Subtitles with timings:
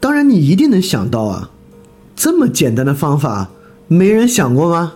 [0.00, 1.50] 当然，你一定能想到啊，
[2.14, 3.48] 这么简单的方法，
[3.88, 4.94] 没人想过吗？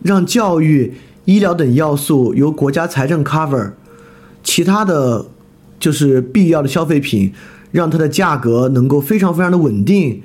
[0.00, 3.72] 让教育、医疗等要素由国家财政 cover，
[4.52, 5.24] 其他的
[5.80, 7.32] 就是必要的消费品，
[7.70, 10.22] 让它的价格能够非常非常的稳定，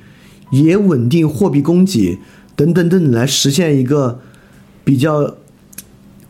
[0.52, 2.20] 也稳定货币供给
[2.54, 4.20] 等等等等，来实现一个
[4.84, 5.38] 比较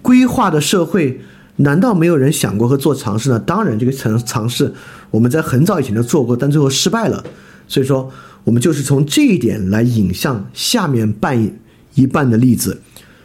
[0.03, 1.21] 规划的社会。
[1.55, 3.39] 难道没有人想过和做尝试呢？
[3.39, 4.71] 当然，这个尝尝试
[5.09, 7.23] 我们在很早以前就做过，但最后失败了。
[7.67, 8.11] 所以说，
[8.43, 11.51] 我们就是从这一点来引向下面半
[11.95, 12.79] 一半的例子，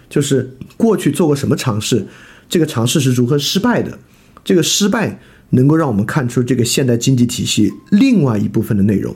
[0.08, 2.06] 就是过去做过什么尝试，
[2.48, 3.98] 这个尝试是如何失败的，
[4.44, 9.14] 这个失败能够让我们看出这个现代经济体系另外一部分的内容。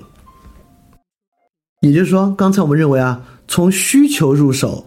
[1.81, 4.87] 也就是说，刚才我们认为啊，从需求入手，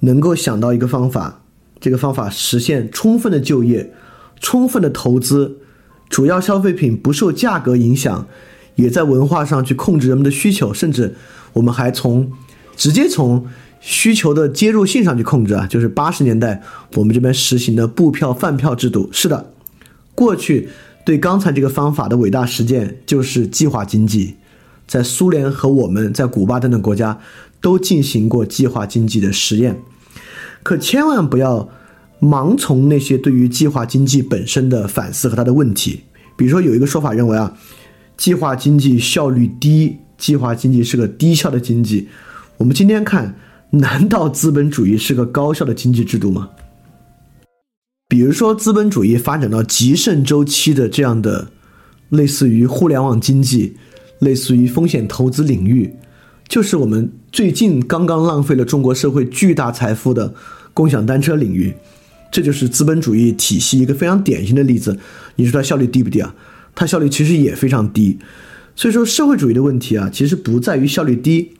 [0.00, 1.42] 能够想到一个方法，
[1.80, 3.92] 这个方法实现充分的就业、
[4.40, 5.58] 充分的投资，
[6.08, 8.26] 主要消费品不受价格影响。
[8.76, 11.14] 也在文化上去控制人们的需求，甚至
[11.52, 12.32] 我们还从
[12.76, 13.46] 直接从
[13.78, 16.62] 需求的接入性上去控制啊，就是八十年代
[16.94, 19.10] 我们这边实行的布票饭票制度。
[19.12, 19.52] 是的，
[20.14, 20.68] 过去
[21.04, 24.36] 对刚才这个方法的伟大实践就是计划经济，
[24.86, 27.18] 在苏联和我们在古巴等等国家
[27.60, 29.80] 都进行过计划经济的实验。
[30.62, 31.68] 可千万不要
[32.20, 36.00] 盲从那些对于计划经济本身的反思和它的问题。
[36.36, 37.56] 比如说有一个说法认为啊。
[38.16, 42.06] 计划经济效率低，计划经济是个低效的经济。
[42.58, 43.34] 我们今天看，
[43.70, 46.50] 难道资本主义是个高效的经济制度吗？
[48.10, 51.52] 比如说，资本主义发展到极盛周期的这样的，
[52.08, 53.76] 类似于互联网经济，
[54.18, 55.94] 类似于风险投资领域，
[56.48, 60.34] 就是我们最近刚刚浪费了中国社会巨大财富的
[60.74, 61.72] 共享单车领域，
[62.32, 64.98] 这就是资本主义体系一个非常典型的例子。
[65.36, 66.34] 你说它效率低不低啊？
[66.74, 68.18] 它效率其实也非常低，
[68.74, 71.52] 所以说社会主义的问题啊，其实不在于效率低。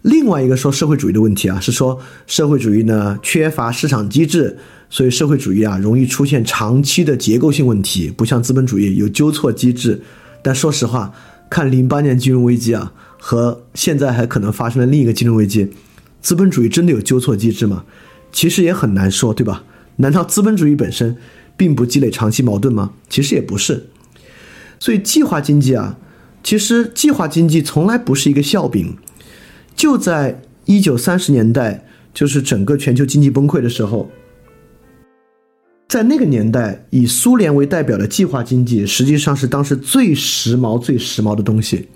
[0.00, 4.56] 另外一个说社会主义的问题啊，是说社会主义呢缺乏市场机制，
[4.92, 9.98] 所以社会主义啊容易出现长期的结构性问题，不像资本主义有纠错机制。
[10.42, 11.14] 但说实话，
[11.48, 15.66] 看零八年金融危机啊，和现在还可能发生的另一个金融危机，
[16.20, 17.86] 资本主义真的有纠错机制吗？
[18.32, 19.64] 其实也很难说，对吧？
[19.96, 21.16] 难道资本主义本身
[21.56, 22.92] 并不积累长期矛盾吗？
[23.08, 23.86] 其实也不是。
[24.78, 25.96] 所以计划经济啊，
[26.44, 28.94] 其实计划经济从来不是一个笑柄。
[29.74, 34.10] 就在一九三十年代，就是整个全球经济崩溃的时候，
[35.92, 41.86] 在那个年代，以苏联为代表的计划经济实际上是当时最时髦、最时髦的东西。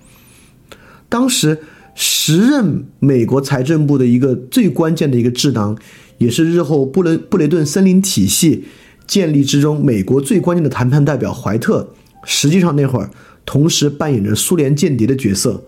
[1.09, 1.59] 当时
[1.95, 5.75] 时任美国财政部的一个最关键的一个智囊，
[6.19, 8.67] 也是日后布雷布雷顿森林体系
[9.07, 11.95] 建立之中美国最关键的谈判代表怀特。
[12.23, 13.11] 实际上那会儿
[13.47, 15.65] 同时扮演着苏联间谍的角色，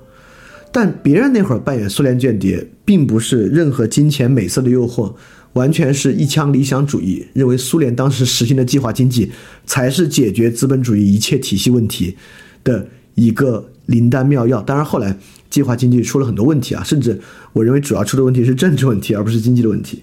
[0.71, 5.15] 但别人那会儿扮演苏联间谍，并不是任何金钱美色的诱惑，
[5.54, 9.31] 完全是一腔理想主义，认为苏联当时实行的计划经济
[9.66, 12.16] 才是解决资本主义一切体系问题
[12.62, 14.62] 的一个灵丹妙药。
[14.62, 15.16] 当然后来
[15.50, 17.20] 计划经济出了很多问题啊，甚至
[17.53, 20.03] 我认为主要出的问题是政治问题，而不是经济的问题。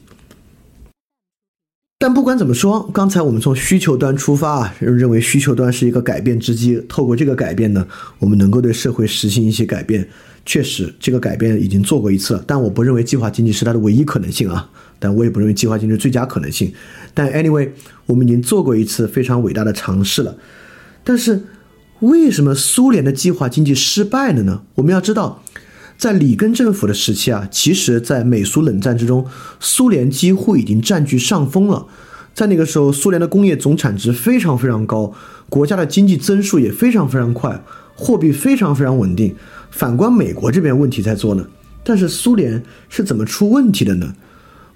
[1.98, 6.84] 但不管怎么说，刚才我们从需求端出发啊，认为需求端是一个改变之机。
[6.90, 7.88] 透过这个改变呢，
[8.20, 10.08] 我们能够对社会实行一些改变。
[10.46, 14.70] 确实，这个改变已经做过一次了，但我不认为计划经济是它的唯一可能性啊。
[15.06, 16.74] 但我也不认为计划经济最佳可能性。
[17.14, 17.70] 但 anyway，
[18.08, 20.36] 我们已经做过一次非常伟大的尝试了。
[21.04, 21.44] 但是，
[22.00, 24.64] 为什么苏联的计划经济失败了呢？
[24.74, 25.44] 我们要知道。
[25.96, 29.26] 在里根政府的时期啊，其实，在美苏冷战之中，
[29.60, 31.86] 苏联几乎已经占据上风了。
[32.34, 35.14] 在那个时候，苏联的工业总产值非常非常高，
[35.48, 37.64] 国家的经济增速也非常非常快，
[37.96, 39.36] 货币非常非常稳定。
[39.70, 41.48] 反观美国这边，问题在做呢。
[41.82, 44.14] 但是苏联是怎么出问题的呢？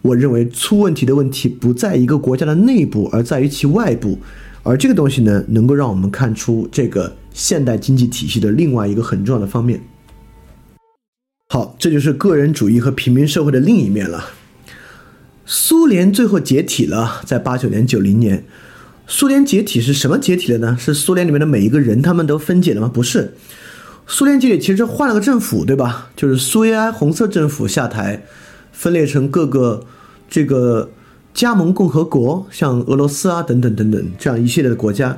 [0.01, 4.17] 我认为出问题的问题不在一个国家的内部，而在于其外部。
[4.63, 9.81] 而这个东西呢，能够让我们看出这个现代经济体系的另外一个很重要的方面。
[11.47, 14.31] 好，这就是个人主义和平民社会的另一面了。
[15.45, 18.45] 苏联最后解体了，在八九年、九零年，
[19.07, 20.77] 苏联解体是什么解体了呢？
[20.79, 22.91] 是苏联里面的每一个人他们都分解了吗？
[22.93, 23.33] 不是，
[24.05, 26.09] 苏联解体其实换了个政府，对吧？
[26.15, 28.23] 就是苏维埃红色政府下台，
[28.79, 29.83] 分裂成各个
[30.29, 30.89] 这个
[31.33, 35.17] 加盟共和国，像俄罗斯啊等等等等这样一系列的国家。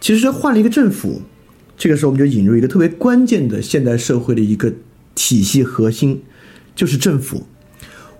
[0.00, 1.20] 其实换了一个政府，
[1.76, 4.72] 这个时候我们就引入一个特别关键的现代社会的一个
[5.14, 6.22] 体系核心，
[6.74, 7.46] 就是政府。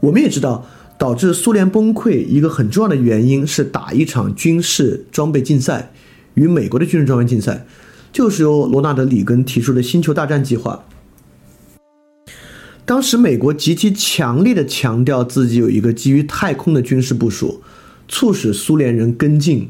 [0.01, 0.67] 我们也知道，
[0.99, 5.91] 导致苏联崩溃一个很重要的原因是打一场军事装备竞赛，
[6.35, 7.65] 与美国的军事装备竞赛，
[8.13, 10.85] 就是由罗纳德·里根提出的星球大战计划。
[12.87, 17.61] 当时美国极其强烈的强调自己有一个基于太空的军事部署，
[18.07, 19.69] 促使苏联人跟进，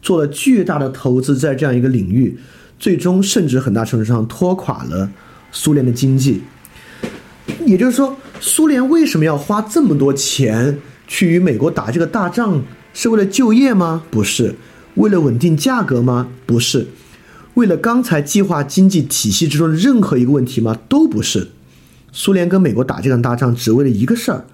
[0.00, 2.38] 做了巨大的投资在这样一个领域，
[2.78, 5.10] 最终甚至很大程度上拖垮了
[5.52, 6.40] 苏联的经济。
[7.66, 12.64] 也就是说，苏联为什么要花这么多钱去与美国打这个大仗？
[12.94, 14.04] 是为了就业吗？
[14.10, 14.54] 不是。
[14.94, 16.28] 为了稳定价格吗？
[16.46, 16.86] 不是。
[17.54, 20.78] 为了刚才计划经济体系之中的任何一个问题吗？
[20.88, 21.48] 都不是。
[22.16, 24.44] 苏联跟美国打这场大仗，只为了一个事儿：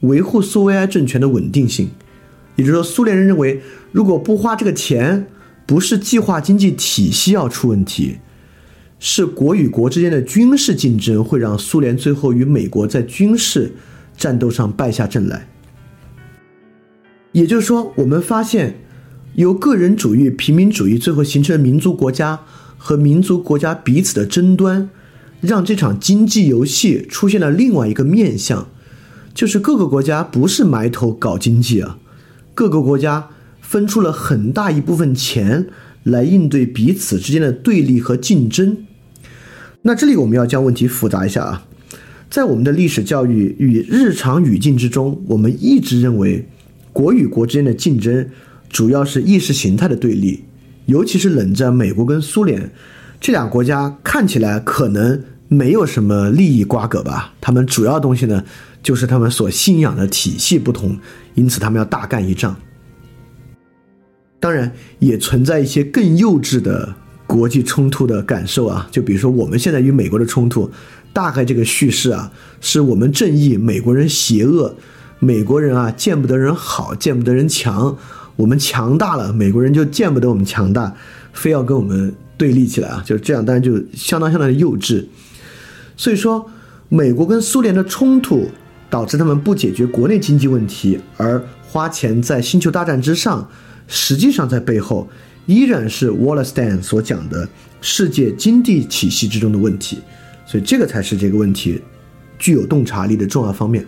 [0.00, 1.90] 维护苏维埃政权的稳定性。
[2.56, 3.60] 也就是说，苏联人认为，
[3.92, 5.26] 如果不花这个钱，
[5.66, 8.16] 不是计划经济体系要出问题，
[8.98, 13.74] 是国与国之间的军事竞争会让苏联最后与美国在军事
[14.16, 15.46] 战斗上败下阵来。
[17.32, 18.80] 也就是说，我们发现，
[19.34, 22.40] 由个人主义、平民主义最后形成民族国家
[22.78, 24.88] 和民族国家彼此的争端。
[25.44, 28.68] 让这场经济游戏出现了另外一个面相，
[29.32, 31.98] 就是各个国家不是埋头搞经济啊，
[32.54, 33.30] 各个国家
[33.60, 35.66] 分出了很大一部分钱
[36.02, 38.76] 来应对彼此之间的对立和竞争。
[39.82, 41.66] 那这里我们要将问题复杂一下啊，
[42.30, 46.48] 在我们的历史教育与日常语境之中，我们一直认为
[46.92, 48.28] 国与国之间的竞争
[48.68, 50.44] 主要是意识形态的对立，
[50.86, 52.70] 尤其是冷战，美国跟苏联
[53.20, 55.22] 这俩国家看起来可能。
[55.48, 57.34] 没有什么利益瓜葛吧？
[57.40, 58.42] 他们主要东西呢，
[58.82, 60.98] 就是他们所信仰的体系不同，
[61.34, 62.56] 因此他们要大干一仗。
[64.40, 66.94] 当然，也存在一些更幼稚的
[67.26, 70.70] 国际冲突的感受啊，就比如说我们现在与美国的冲突，
[71.12, 72.30] 大概这个叙事啊，
[72.60, 74.74] 是我们正义，美国人邪恶，
[75.18, 77.96] 美国人啊见不得人好，见不得人强，
[78.36, 80.94] 我们强大了，美国人就见不得我们强大，
[81.32, 85.04] 非要跟我们对立起来啊，就是这样，当然就相当相当的幼稚。
[85.96, 86.50] 所以说，
[86.88, 88.48] 美国跟苏联的冲突
[88.90, 93.48] 导致他们不解决国内经济问题，而花钱在星球大战之上，
[93.86, 95.08] 实际上在背后
[95.46, 97.48] 依然是 Wallerstein 所讲的
[97.80, 99.98] 世界经济体系之中的问题。
[100.46, 101.80] 所以这个才是这个问题
[102.38, 103.86] 具有洞察力的重要方面。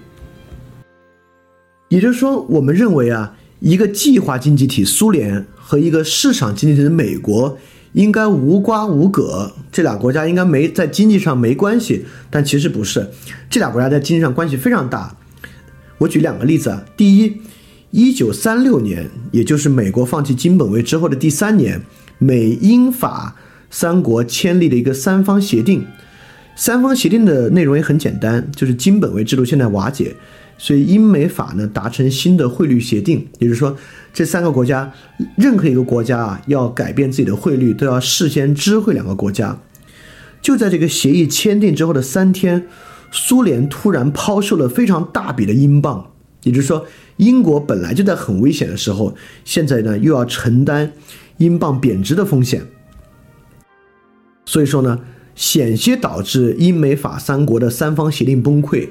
[1.88, 7.58] 也就是说，我们认为啊，一个计划经济体苏联和一个市场经济体的美国。
[7.96, 13.10] 应该无瓜无葛，这俩国家应该没在经济上没关系，但其实不是，
[13.48, 15.16] 这俩国家在经济上关系非常大。
[15.96, 17.40] 我举两个例子啊，第一，
[17.92, 21.80] 一九三六年，也就是美国放弃金本位之后的第三年，
[22.18, 23.34] 美英法
[23.70, 25.86] 三国签立了一个三方协定，
[26.54, 30.14] 三方协定的内容也很简单，就是金本位制度现在瓦解。
[30.58, 33.76] 所以英美法呢达成新的汇率协定，也就是说，
[34.12, 34.92] 这三个国家
[35.36, 39.60] 任何一个国家啊要改变自己的汇率，都要事先知会两个国家。
[40.40, 42.66] 就在这个协议签订之后的三天，
[43.10, 46.12] 苏联突然抛售了非常大笔的英镑，
[46.44, 46.86] 也就是说，
[47.16, 49.14] 英国本来就在很危险的时候，
[49.44, 50.92] 现在呢又要承担
[51.38, 52.62] 英镑贬值的风险。
[54.44, 55.00] 所以说呢，
[55.34, 58.88] 险些导致英美法三国的三方协定崩溃。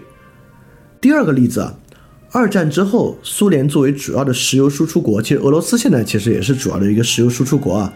[1.06, 1.72] 第二个例子啊，
[2.32, 7.94] 二战之后，苏联作为主要的石油输出国，其实俄罗斯现在其实也是主要的一个石油输出国啊，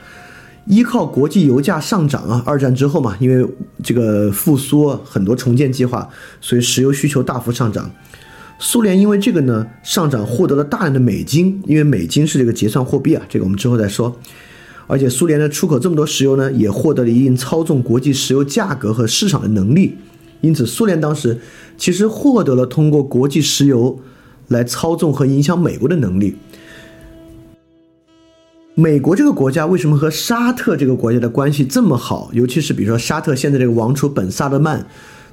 [0.68, 3.44] 依靠国际油价上涨啊，二战之后嘛，因为
[3.84, 6.08] 这个复苏很多重建计划，
[6.40, 7.90] 所以石油需求大幅上涨。
[8.60, 14.16] 苏联因为这个呢上涨，获得了大量的美金，因为美金是这个结算货币啊，这个我们之后再说。
[14.86, 19.98] 而且苏联的出口这么多石油呢，也获得了一定操纵国际石油价格和市场的能力。
[20.42, 21.38] 因此，苏联当时
[21.80, 24.00] 其实获得了通过国际石油
[24.50, 26.36] 来操纵和影响美国的能力。
[28.76, 32.30] 美国这个国家为什么和沙特这个国家的关系这么好？
[32.34, 34.86] 尤其是比如说沙特现在这个王储本萨德曼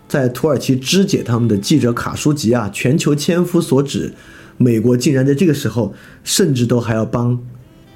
[0.08, 4.14] 在土耳其肢解他们的记者卡舒吉啊，全球千夫所指，
[4.56, 5.92] 美国竟然在这个时候
[6.24, 7.38] 甚至都还要帮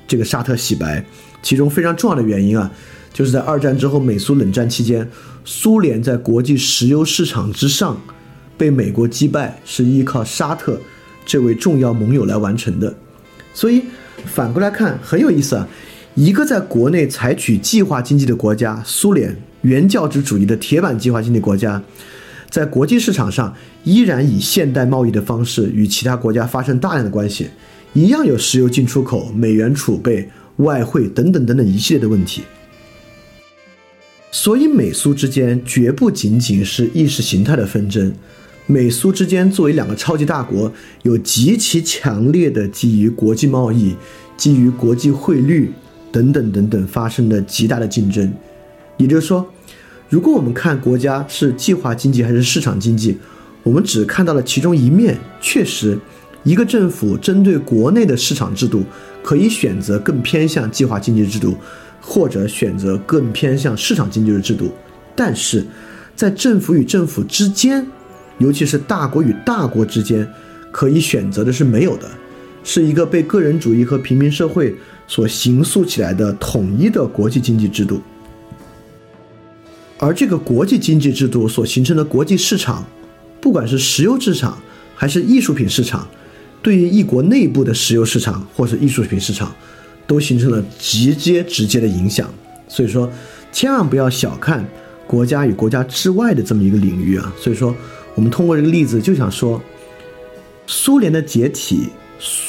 [0.07, 1.05] 这个沙特洗白。
[1.43, 2.71] 其中非常重要的原因啊。
[3.13, 5.09] 就是在二战之后，美苏冷战期间，
[5.45, 8.01] 苏联在国际石油市场之上
[8.61, 10.79] 被美国击败，是依靠沙特
[11.25, 12.95] 这位重要盟友来完成的。
[13.55, 13.85] 所以
[14.27, 15.67] 反过来看很有意思啊，
[16.15, 21.83] 一个在国内采取计划经济的国家——苏联原教旨主义的铁板计划经济国家，
[22.51, 27.49] 在国际市场上依然以现代贸易的方式与其他国家发生大量的关系，
[27.95, 30.29] 一样有石油进出口、美元储备。
[30.57, 32.43] 外汇等等等等一系列的问题。
[34.31, 38.13] 所以美苏之间绝不仅仅是意识形态的纷争，
[38.71, 40.73] 美苏之间作为两个超级大国，
[41.03, 43.97] 有极其强烈的基于国际贸易、
[44.37, 45.73] 基于国际汇率
[46.13, 48.33] 等等等等发生的极大的竞争。
[48.97, 49.45] 也就是说，
[50.09, 53.19] 如果我们看国家是计划经济还是市场经济，
[53.65, 55.19] 我们只看到了其中一面。
[55.41, 55.99] 确实，
[56.45, 58.85] 一个政府针对国内的市场制度，
[59.21, 61.57] 可以选择更偏向计划经济制度。
[62.03, 64.73] 或者选择更偏向市场经济的制度，
[65.15, 65.67] 但是，
[66.17, 67.87] 在政府与政府之间，
[68.41, 70.29] 尤其是大国与大国之间，
[70.73, 72.11] 可以选择的是没有的，
[72.65, 74.75] 是一个被个人主义和平民社会
[75.07, 78.01] 所形塑起来的统一的国际经济制度。
[79.99, 82.85] 而这个国际经济制度所形成的国际市场，
[83.41, 84.59] 不管是石油市场
[84.97, 86.09] 还是艺术品市场，
[86.61, 89.55] 对于一国内部的石油市场或是艺术品市场。
[90.07, 92.29] 都形成了直接直接的影响，
[92.67, 93.09] 所以说
[93.53, 94.69] 千万不要小看
[95.07, 97.33] 国家与国家之外的这么一个领域啊！
[97.39, 97.73] 所以说，
[98.15, 99.61] 我们通过这个例子就想说，
[100.67, 101.89] 苏联的解体、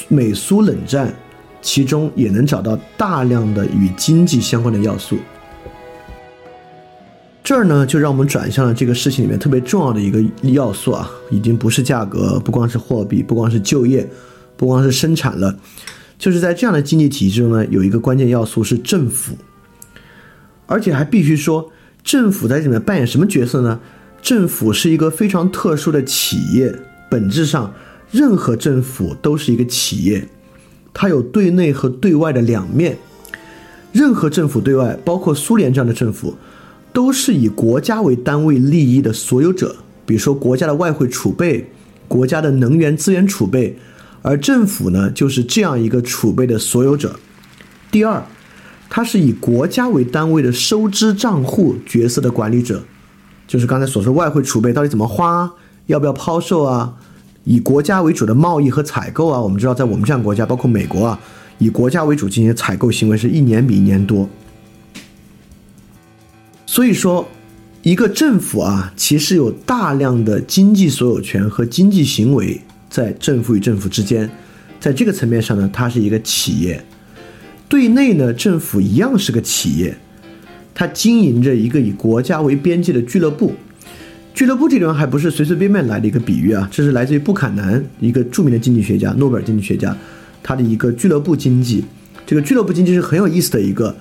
[0.08, 1.14] 美苏冷战，
[1.60, 5.16] 其中也能找到大量的与经济相关的要素。
[7.44, 14.08] 这儿呢，就让我们转向了这个事情里面特别重要的一个要素啊，已经不是价格，不光是货币，不光是就业，
[14.56, 15.56] 不光是生产了。
[16.18, 19.36] 就是在这样的经济体制中呢，有一个关键要素是政府，
[20.66, 21.68] 而且还必须说，
[22.04, 23.80] 政府在这里面扮演什么角色呢？
[24.22, 26.72] 政府是一个非常特殊的企业，
[27.10, 27.74] 本质上，
[28.12, 30.28] 任何政府都是一个企业，
[30.94, 32.96] 它有对内和对外的两面。
[33.90, 36.36] 任何政府对外，包括苏联这样的政府，
[36.92, 39.74] 都是以国家为单位利益的所有者。
[40.06, 41.68] 比如说，国家的外汇储备，
[42.06, 43.76] 国家的能源资源储备。
[44.22, 47.18] 而政府呢，就是这样一个储备的所有者。
[47.90, 48.24] 第二，
[48.88, 52.84] 它是以国家为单位的收支账户角色的管理者，
[53.52, 55.52] 就是刚才所说外汇储备到底怎么花，
[55.84, 56.94] 要不要抛售啊？
[57.44, 61.20] 以国家为主的贸易和采购啊，我们知道在我们这样国家，包括美国啊，
[61.58, 64.26] 以国家为主进行采购行为是一年比一年多。
[66.64, 67.28] 所以说，
[67.82, 72.58] 一个政府啊，其实有大量的经济所有权和经济行为。
[72.88, 74.30] 在政府与政府之间，
[74.80, 76.78] 在这个层面上呢，它是一个企业；
[77.68, 79.94] 对内呢，政府一样是个企业，
[80.74, 83.52] 它经营着一个以国家为边界的俱乐部。
[84.34, 89.96] 俱乐部这地方还不是随随便便来的一个比喻啊，这是来自于布坎南，一个著名的经济学家，诺贝尔经济学家，
[90.42, 91.84] 他的一个俱乐部经济。
[92.26, 93.94] 这个俱乐部经济是很有意思的一个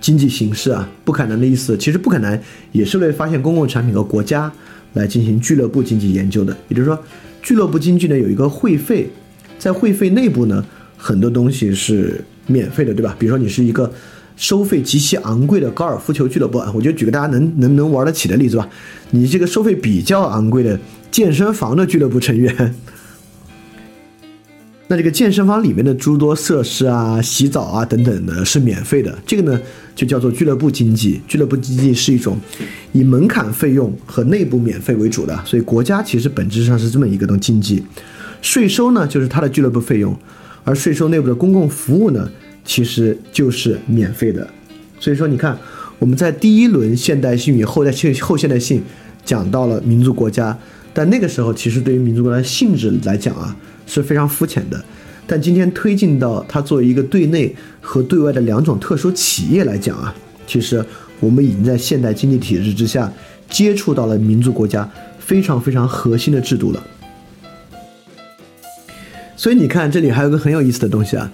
[0.00, 0.88] 经济形式啊。
[1.04, 2.40] 布坎南的意思，其实布坎南
[2.72, 4.52] 也是为发现公共产品和国家
[4.92, 6.98] 来进行俱乐部经济研究的，也就是说。
[7.44, 9.10] 俱乐部经济呢有一个会费，
[9.58, 10.64] 在会费内部呢，
[10.96, 13.16] 很多东西是免费的，对吧？
[13.18, 13.92] 比如说你是一个
[14.42, 18.68] 收费极其昂贵的高尔夫球俱乐部啊，我就举个大家能能能玩得起的例子吧。
[19.12, 20.76] 你这个收费比较昂贵的
[21.12, 22.74] 健身房的俱乐部成员。
[24.88, 29.60] 那这个健身房里面的诸多设施啊、洗澡啊等等的是免费的，这个呢
[29.94, 31.20] 就叫做俱乐部经济。
[31.28, 32.36] 俱乐部经济是一种
[32.90, 37.80] 以门槛费用和内部免费为主的，所以国家其实本质上是这么一个东经济。
[38.40, 40.18] 税收呢就是它的俱乐部费用，
[40.64, 42.28] 而税收内部的公共服务呢
[42.64, 44.48] 其实就是免费的。
[44.98, 45.58] 所以说，你看
[45.98, 48.82] 我们在第一轮现代性与后代性后现代性
[49.24, 50.56] 讲到了民族国家，
[50.92, 53.56] 但那个时候其实对于民族国家性质来讲啊。
[53.84, 54.82] 是非常肤浅的，
[55.26, 60.14] 但今天推进到它作为一个对内和对外的两种特殊企业来讲啊，
[60.46, 60.82] 其实
[61.20, 63.12] 我们已经在现代经济体制之下
[63.50, 64.88] 接触到了民族国家
[65.18, 66.82] 非常非常核心的制度了。
[69.36, 71.30] 所以你看，这里还有个很有意思的东西啊，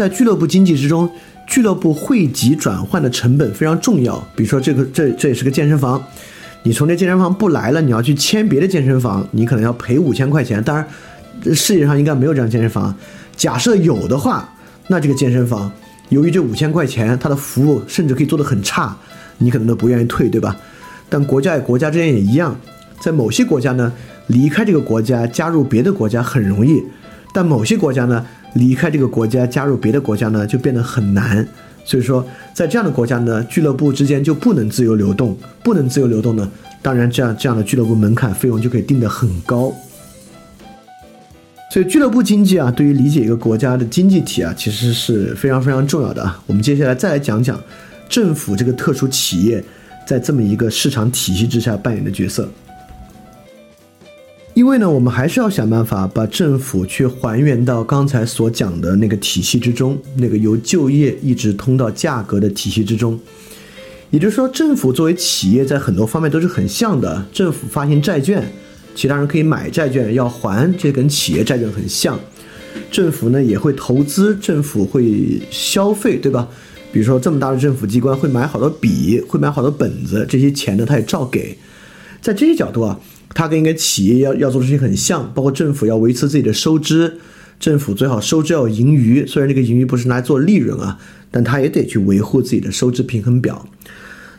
[0.00, 1.10] 在俱乐部经济之中，
[1.46, 4.16] 俱乐部汇集转换的成本非常重要。
[4.34, 6.02] 比如说，这个这这也是个健身房，
[6.62, 10.64] 你从这健身房不来了，你要去签别的健身房，你可能要赔五千块钱。
[10.64, 10.86] 当然。
[11.54, 12.94] 世界上应该没有这样健身房。
[13.36, 14.48] 假设有的话，
[14.88, 15.70] 那这个健身房
[16.08, 18.96] 由于这五千块钱，它的服务甚至可以做得很差，
[19.36, 20.56] 你可能都不愿意退，对吧？
[21.10, 22.58] 但国家与国家之间也一样，
[23.02, 23.92] 在某些国家呢，
[24.28, 26.78] 离开这个国家加入别的国家很容易；
[27.34, 31.46] 但某些国家呢，离开这个国家加入别的国家呢，就变得很难。
[31.84, 36.48] 所以说，在这样的国家呢，俱乐部之间就不能自由流动，不能自由流动呢，
[36.82, 39.72] 当然这样这样的俱乐部门槛费用就可以定得很高。
[41.72, 46.42] 所以俱乐部经济啊，对于理解一个国家的经济体啊，其实是非常非常重要的啊。
[46.46, 47.58] 我们接下来再来讲讲
[48.08, 49.64] 政府这个特殊企业
[50.06, 52.48] 在这么一个市场体系之下扮演的角色。
[54.60, 63.18] 因为呢，我们还是要想办法把政府去还原到刚才所讲的那个体系之中，那个由就业一直通到价格的体系之中。
[64.10, 67.26] 也就是说，政府作为企业，在很多方面都是很像的。
[67.32, 68.44] 政府发行债券，
[68.94, 72.20] 其他人可以买债券要还，这跟企业债券很像。
[72.90, 76.46] 政府呢也会投资，政府会消费，对吧？
[76.92, 81.56] 比如说这么大的政府机关会买好多笔，会买好多本子，这些钱呢他也照给。
[82.20, 83.00] 在这些角度啊。
[83.32, 87.18] 它跟一个企业要要做的事情很像，包括政府要维持自己的收支，
[87.60, 90.98] 政府最好收支要有盈余，虽然这个盈余不是拿来做利润啊，
[91.30, 93.68] 但它也得去维护自己的收支平衡表。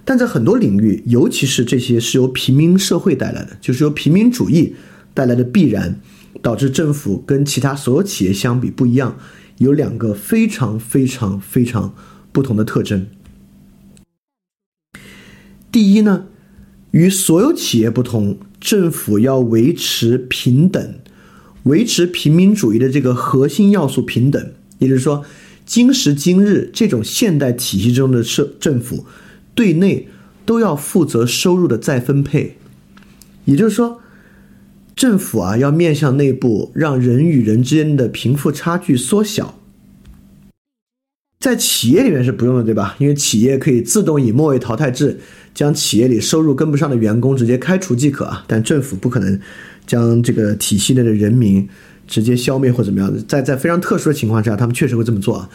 [0.03, 4.75] 但在很多领域，尤其是这些是由平民社会带来的，就是由平民主义
[5.13, 6.00] 带来的必然，
[6.41, 9.17] 导致政府跟其他所有企业相比不一样，
[9.60, 11.95] 有两个非常非常非常
[12.31, 13.07] 不同的特征。
[15.71, 16.25] 第一呢，
[16.91, 18.38] 与所有企业不同。
[18.62, 20.96] 政府要维持平等，
[21.63, 25.25] 维持平民主义的这个核心要素平等，也就是说，
[25.65, 29.06] 今时今日这种现代体系中的社政府，
[29.56, 30.08] 对内
[30.46, 32.58] 都要负责收入的再分配，
[33.46, 34.00] 也就是说，
[34.96, 39.61] 政府啊要面向内部，让人与人之间的贫富差距缩小。
[41.41, 42.95] 在企业里面是不用的，对吧？
[43.00, 45.19] 因为企业可以自动以末位淘汰制。
[45.53, 49.38] 将企业里收入跟不上的员工直接开除即可啊，但政府不可能
[49.86, 51.67] 将这个体系内的人民
[52.07, 53.21] 直接消灭或怎么样的。
[53.24, 55.50] 在在非常特殊的情况下，他们确实会这么做啊，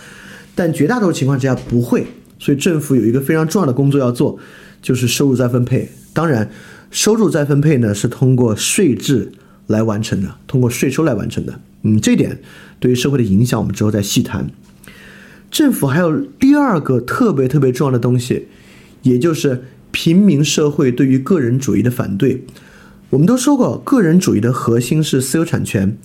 [0.54, 2.06] 但绝大多数情况之下不会。
[2.38, 4.38] 所以政府有一个非常重要的工作要做，
[4.82, 5.88] 就是收入再分配。
[6.12, 6.50] 当然，
[6.90, 9.32] 收入再分配呢是通过税制
[9.68, 11.58] 来完成的，通过税收来完成的。
[11.84, 12.38] 嗯，这点
[12.78, 14.46] 对于社会的影响，我们之后再细谈。
[15.50, 18.48] 政府还有第二个特别特别重要的东西，
[19.02, 19.64] 也就是。
[19.92, 22.44] 平民社会对于个人主义的反对，
[23.08, 25.96] 我们都说过，个人主义的核心是私有产权。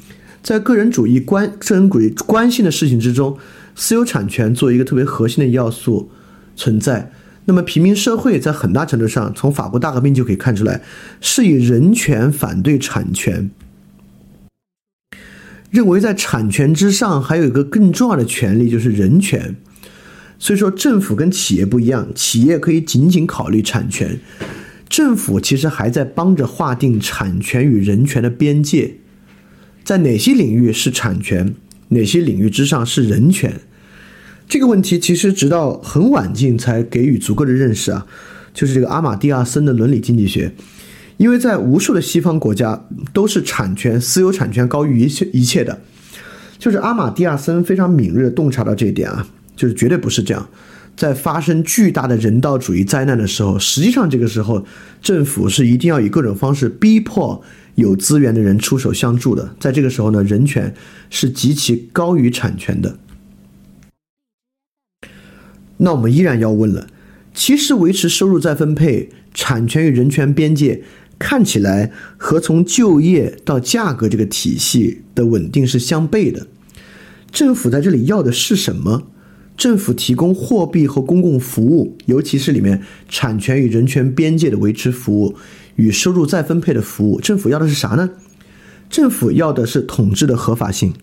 [0.42, 3.38] 在个人主义关个人主义关心的事情之中，
[3.76, 6.10] 私有产权作为一个特别核心的要素
[6.56, 7.12] 存在。
[7.44, 10.82] 那么，平民社会在很大程度上，从法国大革命就可以看出来，
[11.20, 13.52] 是以人权反对产权，
[15.72, 19.56] 认为在产权之上还有一个更重要的权利，就是人权。
[20.38, 24.20] 所以说，政府跟企业不一样，企业可以仅仅考虑产权，
[24.90, 28.96] 政府其实还在帮着划定产权与人权的边界，
[29.84, 31.54] 在哪些领域是产权，
[31.90, 33.62] 哪些领域之上是人权，
[34.50, 38.08] 这个问题其实直到很晚近才给予足够的认识啊，
[38.52, 40.52] 就是这个阿马蒂亚森的伦理经济学，
[41.18, 45.82] 因为在无数的西方国家都是产权私有产权高于一切一切的，
[46.58, 49.28] 就是阿马蒂亚森非常敏锐的洞察到这一点啊。
[49.54, 50.50] 就是绝对不是这样，
[50.96, 54.66] 在发生巨大的人道主义灾难的时候，实际上这个时候
[55.04, 57.40] 政府是一定要以各种方式逼迫
[57.76, 59.54] 有资源的人出手相助的。
[59.60, 60.74] 在这个时候呢，人权
[61.12, 62.98] 是极其高于产权的。
[65.78, 66.88] 那我们依然要问了，
[67.36, 70.82] 其实维持收入再分配、产权与人权边界，
[71.22, 76.48] 看起来和从就业到价格这个体系的稳定是相悖的。
[77.32, 79.04] 政府在这里要的是什么？
[79.56, 85.36] 政府提供货币和公共服务，尤其是里面产权与人权边界的维持服务
[85.76, 88.10] 与收入再分配的服务，政府要的是啥呢？
[88.90, 90.94] 政府要的是统治的合法性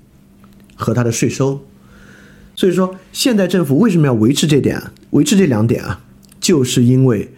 [0.75, 1.65] 和它的税收。
[2.57, 4.83] 所以说，现代政府为什么要维持这点？
[5.11, 6.01] 维持这两点啊，
[6.41, 7.33] 就是因为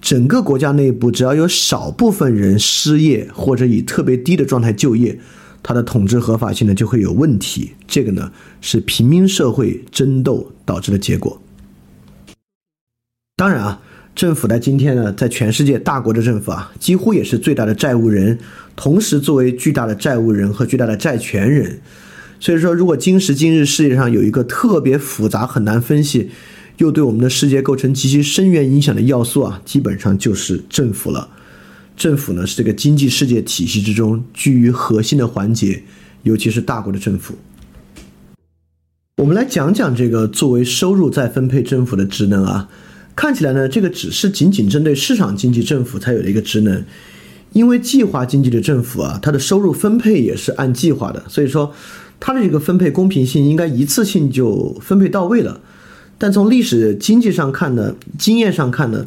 [0.00, 5.18] 整个国家内部只要有少部分人失业或者以特别低的状态就业。
[5.62, 8.30] 它的统治合法性呢就会有问题，这个呢
[8.60, 11.42] 是平民社会争斗导致的结果。
[13.34, 13.82] 当然啊，
[14.14, 18.38] 政府在今天呢，在全世界大国的政府啊，几乎也是最大的债务人，
[18.76, 21.80] 同时作为巨大的债务人和巨大的债权人。
[22.38, 26.30] 所以说，如果今时今日世界上有一个特别复杂、很难分析，
[26.78, 31.28] 又对我们的世界构成极其深远影响的要素啊，基本上就是政府了。
[31.96, 35.82] 政府呢是这个经济世界体系之中居于核心的环节，
[36.24, 37.34] 尤其是大国的政府。
[39.16, 42.68] 我们来讲讲这个作为收入再分配政府的职能啊，
[43.14, 46.84] 看起来呢这个只是仅仅针对市场经济政府才有的一个职能，
[47.54, 51.72] 因为计划经济的政府啊，它的收入分配也是按计划的，所以说
[52.20, 55.62] 它的这个分配公平性应该一次性就分配到位了。
[56.18, 59.06] 但从历史经济上看呢，经验上看呢。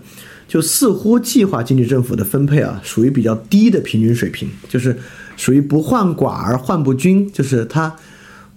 [0.49, 4.97] 就似乎计划经济政府的分配啊，属于比较低的平均水平，就是
[5.37, 7.95] 属于不患寡而患不均，就是它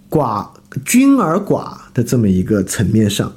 [0.09, 0.47] 寡
[0.83, 3.31] 均而寡的这么一个层面上。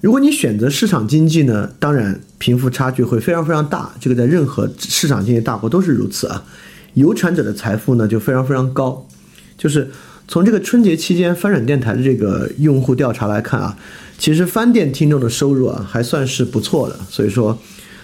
[0.00, 6.44] 如果你选择市场经济呢，当然贫富差距会非常非常大，这个在任何市场经济大国都是如此啊，
[6.92, 9.04] 有产者的财富呢就非常非常高。
[9.58, 9.90] 就是
[10.28, 13.76] 从这个春节期间翻转电台的这个用户调查来看啊，
[14.24, 16.98] 其实翻店听众的收入啊还算是不错的。
[17.10, 17.58] 所以说，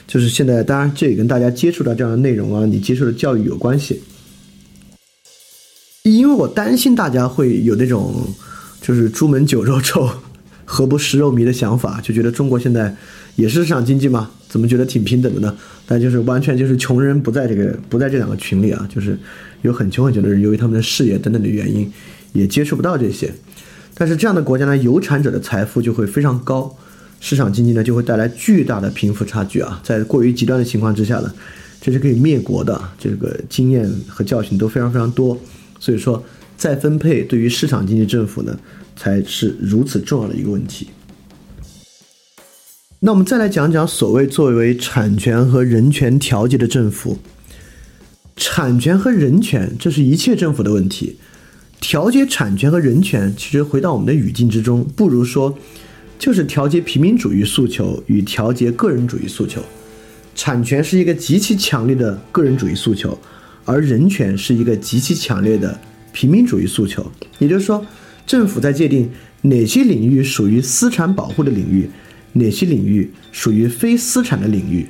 [0.07, 4.03] 就是现在当然这也跟大家接触到这样的内容啊，你接受的教育有关系。
[6.03, 8.23] 因为我担心大家会有那种
[8.83, 10.11] 就是“朱门酒肉臭，
[10.67, 12.95] 何不食肉糜”的想法，就觉得中国现在
[13.37, 14.31] 也是市场经济嘛？
[14.47, 15.57] 怎么觉得挺平等的呢？
[15.87, 19.19] 但就是完全就是穷人不在这个不在这两个群里啊，就是
[19.63, 21.91] 有很穷很穷的人，由于他们的事业等等的原因，
[22.35, 23.33] 也接触不到这些。
[24.01, 26.75] 但是这样的国家呢，有产者的财富就会非常高，
[27.21, 29.79] 市场经济呢就会带来巨大的贫富差距啊。
[29.85, 31.31] 在过于极端的情况之下呢，
[31.83, 35.39] 这是可以灭国的，这个经验和教训都非常非常多。
[35.79, 36.25] 所以说，
[36.57, 38.59] 再分配对于市场经济政府呢，
[38.97, 40.89] 才是如此重要的一个问题。
[43.01, 47.19] 那我们再来讲讲所谓作为产权和人权调节的政府，
[48.35, 51.19] 产权和人权，这是一切政府的问题。
[51.81, 55.59] 调节产权和人权，其实回到我们的语境之中，不如说
[56.19, 59.61] 就是调节平民主义诉求与调节个人主义诉求。
[60.35, 63.19] 产权是一个极其强烈的个人主义诉求。
[63.67, 65.79] 而人权是一个极其强烈的
[66.13, 67.85] 平民主义诉求，也就是说，
[68.27, 69.09] 政府在界定
[69.43, 71.89] 哪些领域属于私产保护的领域，
[72.33, 74.87] 哪些领域属于非私产的领域。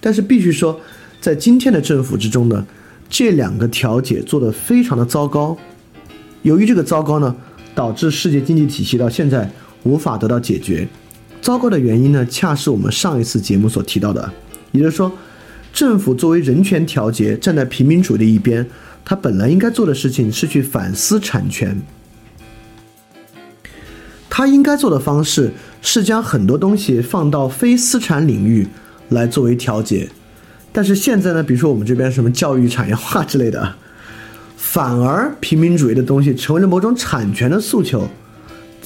[0.00, 0.78] 但是必须说，
[1.20, 2.64] 在今天的政府之中呢，
[3.08, 5.56] 这两个调解做得非常的糟糕。
[6.42, 7.34] 由于这个糟糕呢，
[7.74, 9.50] 导致世界经济体系到现在
[9.82, 10.86] 无法得到解决。
[11.40, 14.32] 糟糕的原因呢，恰是我们上一次节目所提到的，
[14.70, 15.10] 也就是说。
[15.72, 18.68] 政府作为人权调节，站在平民主义的一边，
[19.06, 21.74] 他本来应该做的事情是去反思产权。
[24.28, 25.50] 他应该做的方式
[25.80, 28.68] 是将很多东西放到非私产领域
[29.08, 30.06] 来作为调节。
[30.72, 33.74] 但是现在呢，比如说我们这边什么教育产业化之类的，
[34.72, 38.08] 反而平民主义的东西成为了某种产权的诉求。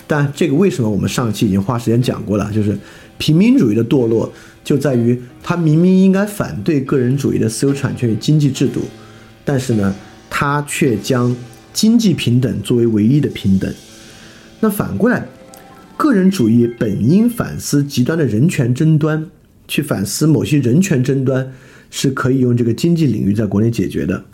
[0.09, 2.51] 但这个为什么我们上期已经花时间讲过了？
[2.53, 2.77] 就是
[3.19, 4.33] 平民主义的堕落。
[4.65, 8.81] 就在于他明明应该反对个人主义的私有产权与经济制度，
[9.45, 9.95] 但是呢，
[10.29, 11.33] 他却将
[11.73, 13.73] 经济平等作为唯一的平等。
[14.59, 15.25] 那反过来，
[15.97, 19.25] 个人主义本应反思极端的人权争端，
[19.69, 21.53] 去反思某些人权争端
[21.93, 24.25] 是可以用这个经济领域在国内解决的。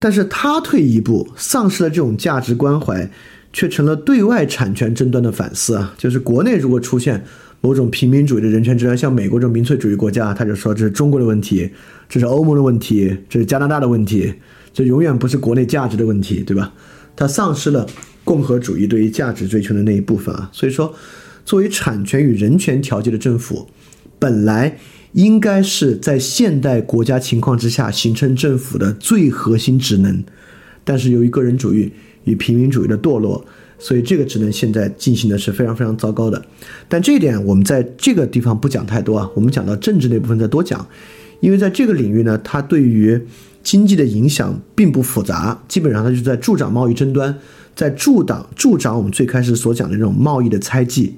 [0.00, 3.08] 但是他退一步，丧失了这种价值关怀，
[3.52, 5.94] 却成了对外产权争端的反思啊！
[5.96, 7.22] 就是国内如果出现。
[7.62, 11.68] 某种平民主义的人权之端，像美国这种民粹主义国家，他就说这是中国的问题，
[12.08, 14.32] 这是欧盟的问题，这是加拿大的问题，
[14.72, 16.72] 这永远不是国内价值的问题，对吧？
[17.14, 17.86] 他丧失了
[18.24, 20.48] 共和主义对于价值追求的那一部分啊。
[20.54, 20.94] 所以说，
[21.44, 23.68] 作为产权与人权调节的政府，
[24.20, 24.78] 本来
[25.14, 30.22] 应该是在现代国家情况之下形成政府的最核心职能，
[30.84, 31.90] 但是由于个人主义
[32.22, 33.44] 与平民主义的堕落。
[33.82, 36.44] 所以这个职能现在进行的是非常非常糟糕的，
[36.86, 40.86] 但这一点我们在这个地方不讲太多啊，我们讲到政治那部分再多讲，
[41.40, 43.18] 因为在这个领域呢，它对于
[43.62, 47.34] 经济的影响并不复杂，基本上它就是在助长贸易争端，
[47.74, 51.16] 在助长助长我们最开始所讲的这种贸易的猜忌。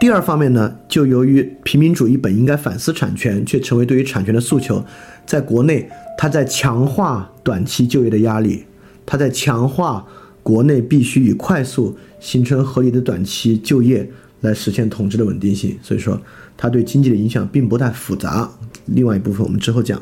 [0.00, 4.84] 第二方面呢，就由于平民主义本应该反思产权，却成为对于产权的诉求，
[5.26, 8.64] 在国内它在强化短期就业的压力，
[9.04, 10.06] 它在强化。
[10.40, 14.08] 国内必须以快速形成合理的短期就业
[14.40, 16.18] 来实现统治的稳定性，所以说
[16.56, 18.48] 它对经济的影响并不太复杂。
[18.86, 20.00] 另外一部分我们之后讲。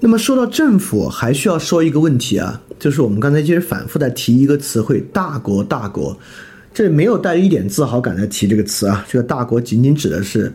[0.00, 6.16] 那么说到政府，还需要说一个问题啊，就是我们刚才其实反复在提一个词汇“大国”，大国，
[6.72, 9.04] 这没有带一点自豪感在提这个词啊。
[9.08, 10.52] 这个“大国”仅仅指的是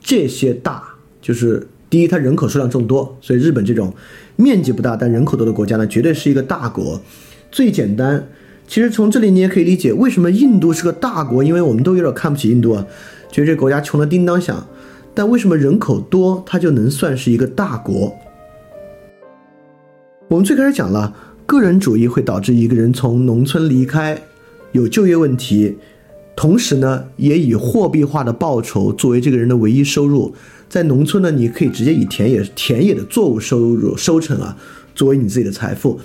[0.00, 0.82] 这些大，
[1.20, 1.66] 就是。
[1.90, 3.94] 第一，它人口数量众多，所以日本这种
[4.34, 7.00] 面积不大但人口多的国家呢，绝对是一个大国。
[7.52, 8.26] 最简单，
[8.66, 12.84] 其实从这里你也可以理解为什么印度是个大国，因为我们都有点看不起印度啊，
[13.30, 14.66] 觉得这国家穷得叮当响。
[15.14, 18.12] 但为什么人口多，它就能算是一个大国？
[20.28, 24.20] 我们最开始讲了，个人主义会导致一个人从农村离开，
[24.72, 25.76] 有就业问题，
[26.34, 30.34] 同时呢，也以货币化的报酬作为这个人的唯一收入。
[30.66, 34.56] 在农村呢，你可以直接以田野田野的作物收入收成啊，
[34.94, 36.00] 作为你自己的财富。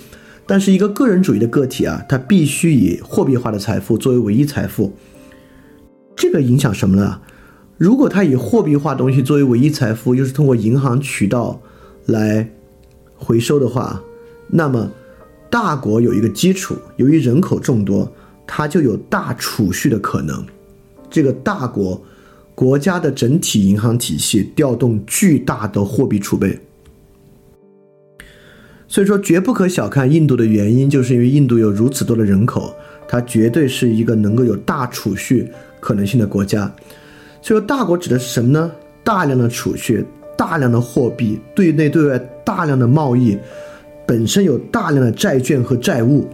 [0.46, 4.92] 但是一个个人主义的个体啊，他必须以货币化的财富作为唯一财富。
[6.14, 7.20] 这个影响什么呢？
[7.78, 11.60] 如果他以货币化东西作为唯一财富，又是通过银行渠道
[12.04, 12.50] 来
[13.16, 14.00] 回收的话，
[14.50, 14.90] 那么
[15.50, 18.10] 大国有一个基础，由于人口众多，
[18.46, 20.44] 它就有大储蓄的可能。
[21.10, 22.00] 这个大国。
[22.52, 26.58] 国家的整体银行体系调动巨大的货币储备。
[28.86, 32.74] 所以说，绝不可小看印度的原因，就是因为印度有如此多的人口，
[33.08, 36.70] 它绝对是一个能够有大储蓄可能性的国家。
[37.40, 38.70] 所以说，大国指的是什么呢？
[39.02, 40.04] 大量的储蓄、
[40.36, 43.38] 大量的货币、对内对外大量的贸易，
[44.10, 46.26] 本身有大量的债券和债务。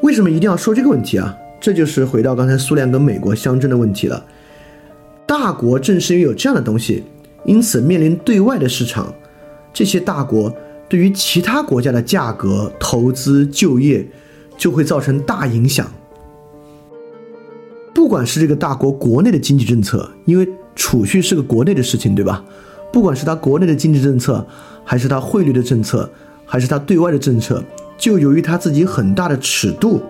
[0.00, 1.32] 为什么一定要说这个问题啊？
[1.60, 4.26] 这就是回到刚才苏联跟美国相争的问题了。
[5.24, 7.04] 大国正是因为有这样的东西，
[7.44, 9.14] 因此面临对外的市场，
[9.72, 10.52] 这些大国。
[10.88, 14.04] 对于其他国家的价格、投资、就业，
[14.58, 15.86] 就会造成大影响。
[17.94, 22.44] 不管是这个大国国内的经济政策，因为储蓄是个国内的事情，对吧？
[22.92, 24.44] 不管是他国内的经济政策，
[24.84, 26.10] 还是他汇率的政策，
[26.52, 27.64] 还是他对外的政策，
[27.96, 30.02] 就由于他自己很大的尺度，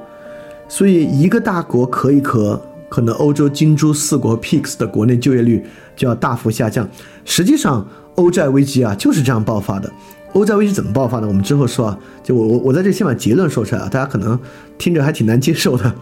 [0.67, 6.89] 所以一个大国可以可可能欧洲金猪四国 PIX 的国内就业率就要大幅下降。
[7.25, 9.89] 实际上，欧债危机啊就是这样爆发的。
[10.33, 11.29] 欧债危机怎么爆发的？
[11.29, 11.99] 我们之后说啊。
[12.25, 14.37] 就我我我在这先把结论说出来啊，大家可能
[14.77, 15.95] 听着还挺难接受的。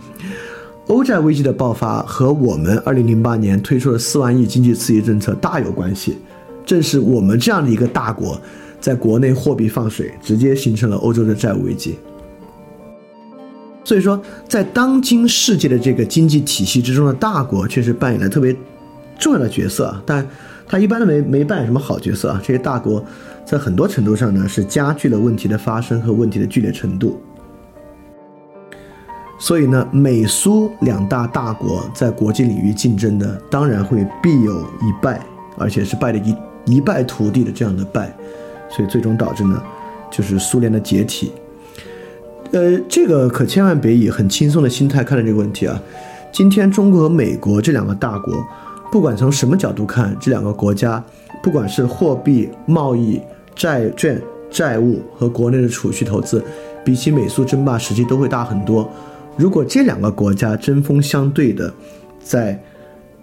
[0.86, 6.16] 欧债危机的爆发和我们二零零八年推出的四万亿经济刺激政策大有关系。
[6.64, 8.40] 正是我们这样的一个大国，
[8.80, 11.98] 在国内货币放水，直接形成了欧洲的债务危机。
[13.84, 18.54] 所以说，在当今世界的这个经济体系之中的大国，确实扮演了特别
[19.18, 20.26] 重要的角色，但
[20.66, 22.40] 他一般都没没扮演什么好角色啊。
[22.42, 23.04] 这些大国。
[23.42, 27.20] 在很多程度上呢，是加剧了问题的发生和问题的剧烈程度。
[29.40, 35.20] 所以呢，美苏两大大国在国际领域竞争呢，当然会必有一败，
[35.58, 38.14] 而且是败的一一败涂地的这样的败。
[38.70, 39.62] 所以最终导致呢，
[40.10, 41.32] 就是苏联的解体。
[42.52, 45.80] 呃，这个可千万别以很轻松的心态看待这个问题啊。
[46.32, 48.34] 今天中国和美国这两个大国，
[48.90, 51.04] 不管从什么角度看，这两个国家，
[51.42, 53.20] 不管是货币贸易。
[53.56, 54.18] 债券、
[54.50, 56.42] 债务和国内的储蓄投资，
[56.82, 58.90] 比起美苏争霸时期都会大很多。
[59.36, 61.70] 如果这两个国家针锋相对的，
[62.22, 62.58] 在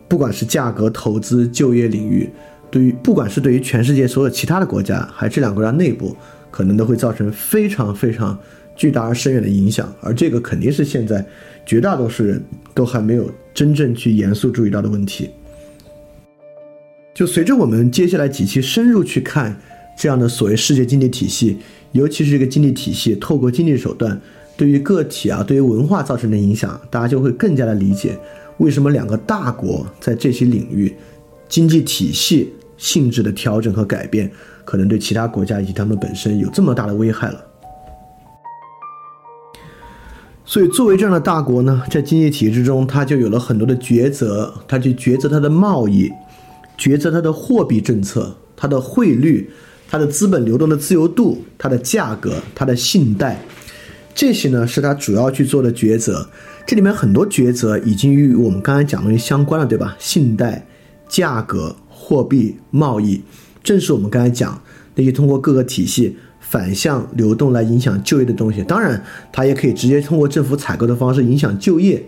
[0.08, 2.30] 不管是价格、投资、就业领域，
[2.70, 6.16] 对于不管是对于全世界所有其他的国家，还是这两个国家内部，
[6.52, 8.38] 可能都会造成非常非常
[8.76, 9.94] 巨大而深远的影响。
[10.02, 11.26] 而这个肯定是现在
[11.66, 15.30] 绝大多数人都还没有真正去严肃注意到的问题。
[17.14, 19.60] 就随着我们接下来几期深入去看。
[20.00, 21.58] 这样的所谓世界经济体系，
[21.92, 24.22] 尤其是这个经济体系透过经济手段
[24.56, 28.16] 对于个体啊、对于文化造成的影响，大家就会更加的理解
[28.60, 30.94] 为什么两个大国在这些领域
[31.50, 34.32] 经济体系性质的调整和改变，
[34.64, 37.44] 可能对其他国家以及他们本身有这么大的危害了。
[40.46, 46.10] 所以，作为这样的大国呢，在经济体制中，它就有了很多的抉择，它去抉择它的贸易，
[46.78, 49.50] 抉择它的货币政策，它的汇率。
[49.90, 53.40] 它的资本流动的自由度、它的价格、它的信贷，
[54.14, 56.28] 这些呢是它主要去做的抉择。
[56.66, 59.96] 这里面很多抉择已经与我们刚才讲的相关了，对吧？
[59.98, 60.68] 信贷、
[61.08, 61.74] 价格、
[62.08, 63.22] 货币、贸易，
[63.62, 64.62] 正是我们刚才讲
[64.96, 68.64] 那些通过各个体系反向流动来影响就业的东西。
[68.64, 72.02] 当然，它也可以直接通过政府采购的方式影响就业。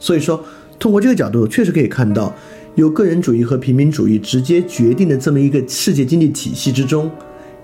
[0.00, 0.44] 所以说，
[0.80, 2.34] 通过这个角度，确实可以看到。
[2.74, 7.08] 由个人主义和平民主义直接决定的这么一个世界经济体系之中，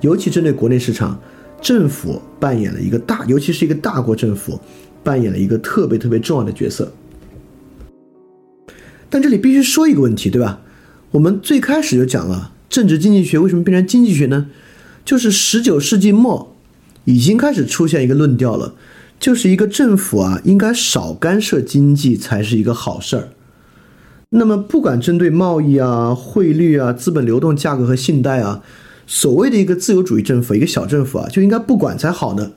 [0.03, 1.20] 尤其针对国内市场，
[1.61, 4.61] 政府扮演了一个大，尤其是一个大国政府，
[5.03, 6.92] 扮演了一个特别特别重要的角色。
[9.09, 10.61] 但这里必须说一个问题，对吧？
[11.12, 14.46] 我们最开始就讲了，政治经济学为什么变成经济学呢？
[15.05, 16.55] 就是十九世纪末
[17.05, 18.75] 已经开始出现一个论调了，
[19.18, 23.29] 就是一个政府啊，应该少干涉经济才是一个好事儿。
[24.29, 28.62] 那么，不管针对贸易啊、汇率啊、资本流动、价格和信贷啊，
[29.05, 32.53] 所谓的一个自由主义政府、一个小政府啊，就应该不管才好呢。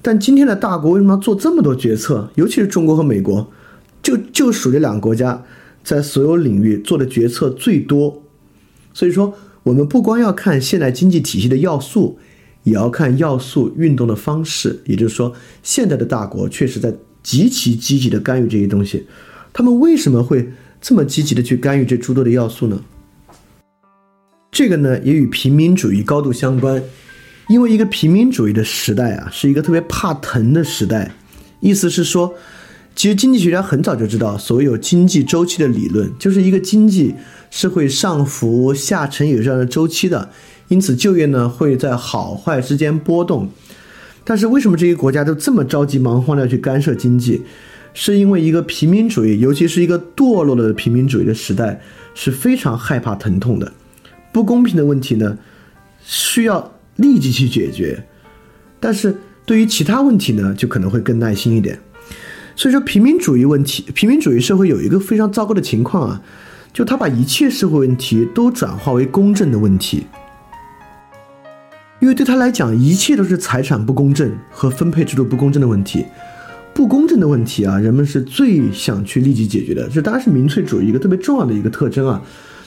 [0.00, 2.30] 但今天的大国为什么要做这么多决策？
[2.36, 3.52] 尤其是中国和美国，
[4.02, 5.42] 就就属这两个国家
[5.96, 8.22] 在所有领域做的决策最多。
[8.92, 12.18] 所以说，我们不光要看现代经济体系的要素，
[12.64, 14.82] 也要看要素运动的方式。
[14.84, 19.06] 也就是说，现在的大国确实在极其积极的干预这些东西。
[19.52, 20.52] 他们为什么会？
[20.80, 22.80] 这么积极的去干预这诸多的要素呢？
[24.52, 26.80] 这个呢也与平民主义高度相关，
[27.48, 31.10] 因为一个平民主义的时代啊，是一个特别怕疼的时代。
[31.60, 32.32] 意思是说，
[32.98, 37.14] 其实经济学家很早就知道，所谓有经济周期的理论，就是一个经济
[37.48, 40.28] 是会上浮下沉有这样的周期的，
[40.66, 43.48] 因此就业呢会在好坏之间波动。
[44.24, 47.40] 但是为什么这些国家都这么着急忙慌的去干涉经济？
[47.94, 51.80] 是因为一个平民主义，尤其是一个堕落的平民主义的时代，
[52.16, 53.72] 是非常害怕疼痛的。
[54.32, 55.38] 不公平的问题呢，
[56.04, 58.04] 需要立即去解决，
[58.80, 61.78] 但是对于其他问题呢，就可能会更耐心一点。
[62.58, 66.20] 所以说，平民主义问题，平民主义社会有一个非常糟糕的情况啊，
[66.72, 70.06] 就他把一切社会问题都转化为公正的问题。
[72.00, 76.04] 因为对他来讲，一切都是财产不公正和分配制度不公正的问题。
[76.74, 79.88] 不公正的问题啊，人们是最想去立即解决的。
[79.88, 82.20] 这当然是民粹主义一个特别重要的一个特征啊，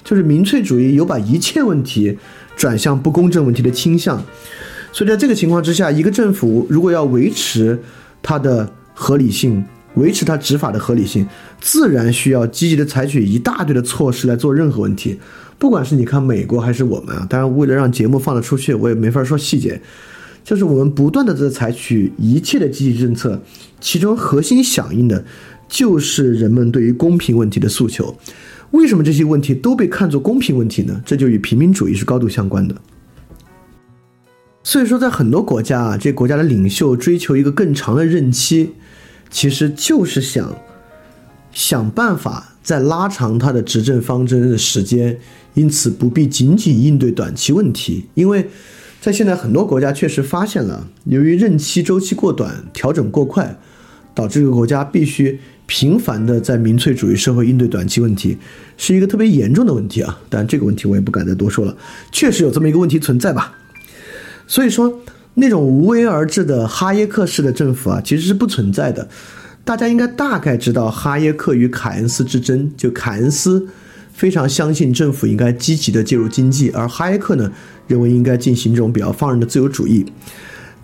[0.05, 2.17] 就是民粹主义有把一切问题
[2.55, 4.23] 转向不公正问题的倾向。
[4.93, 7.77] 所以在这个情况之下，一个政府如果要维持
[8.21, 9.61] 它的合理性，
[9.95, 11.27] 维持它执法的合理性，
[11.59, 15.19] 自然需要积极的采取一大堆的措施来做任何问题。
[15.57, 19.81] 不管是你看美国还是我们啊，当然为了让节目放得出去，我也没法说细节。
[20.43, 23.39] 就是我们不断的在采取一切的积极政策，
[23.79, 25.23] 其中核心响应的，
[25.67, 28.17] 就是人们对于公平问题的诉求。
[28.71, 30.99] 为什么这些问题都被看作公平问题呢？
[31.05, 32.73] 这就与平民主义是高度相关的。
[34.63, 38.71] 所以说，在很多国家啊，这国家的领袖追求一个更长的任期，
[39.31, 40.53] 其实就是想
[41.51, 45.17] 想办法再拉长他的执政方针的时间。
[45.53, 48.49] 因此不必仅仅应对短期问题，因为
[49.01, 53.59] 在现在很多国家确实发现了，由于任期周期过短、调整过快，
[54.15, 58.37] 导致这个国家必须频繁的在民粹主义社会应对短期问题，
[58.77, 60.17] 是一个特别严重的问题啊！
[60.29, 61.75] 但这个问题我也不敢再多说了，
[62.13, 63.57] 确实有这么一个问题存在吧。
[64.47, 65.01] 所以说，
[65.33, 69.07] 那种无为而治的哈耶克式的政府啊，其实是不存在的。
[69.63, 73.67] 大家应该大概知道哈耶克与凯恩斯之争，就凯恩斯。
[74.13, 77.49] 非常相信政府应该积极的介入经济，而哈耶克呢
[77.87, 80.05] 认为应该进行这种比较放任的自由主义。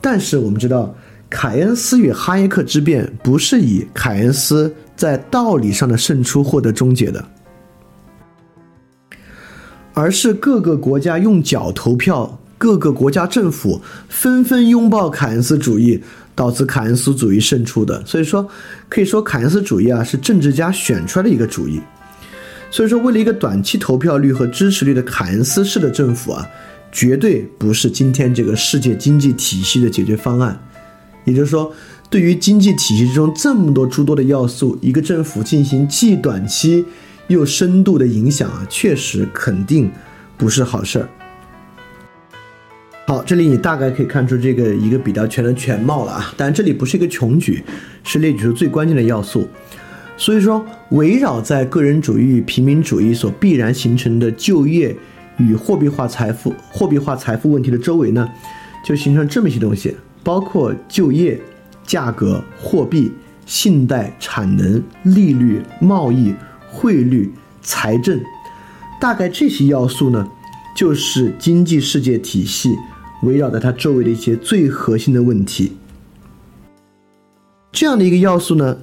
[0.01, 0.95] 但是我们知道，
[1.29, 7.23] 凯恩斯与哈耶克之辩不是以凯恩斯在道理上的胜出获得终结的，
[9.93, 16.01] 而是各个国家用脚投票，各个国家政府纷纷拥抱凯恩斯主义，
[16.33, 18.03] 导致凯恩斯主义胜出的。
[18.05, 18.47] 所以说，
[18.89, 21.79] 可以说凯恩斯主义啊是政治家选出来的一个主义。
[22.69, 26.45] 所以说，为了一个短期投票率和支持率的凯恩斯式的政府啊，
[26.91, 30.59] 绝对不是今天这个世界经济体系的解决方案。
[31.23, 31.71] 也就是说，
[32.09, 36.83] 对于经济体系之中这么多诸多的要素，一个政府进行既短期
[37.27, 39.91] 又深度的影响啊，确实肯定
[40.37, 41.09] 不是好事儿。
[43.09, 46.33] 好，这里你大概可以看出这个一个比较全的全貌了啊。
[46.35, 47.63] 但这里不是一个穷举，
[48.03, 49.47] 是列举出最关键的要素。
[50.17, 54.93] 所以说，围绕在个人主义与平民主义所必然形成的就业
[55.37, 58.27] 与货币化财富、货币化财富问题的周围呢，
[58.83, 61.39] 就形成这么一些东西，包括就业、
[61.85, 63.09] 价格、货币、
[63.45, 66.35] 信贷、产能、利率、贸易、
[66.69, 68.19] 汇率、财政，
[68.99, 70.27] 大概这些要素呢，
[70.75, 72.75] 就是经济世界体系
[73.23, 75.73] 围绕在它周围的一些最核心的问题。
[77.71, 78.77] 这样的一个要素呢。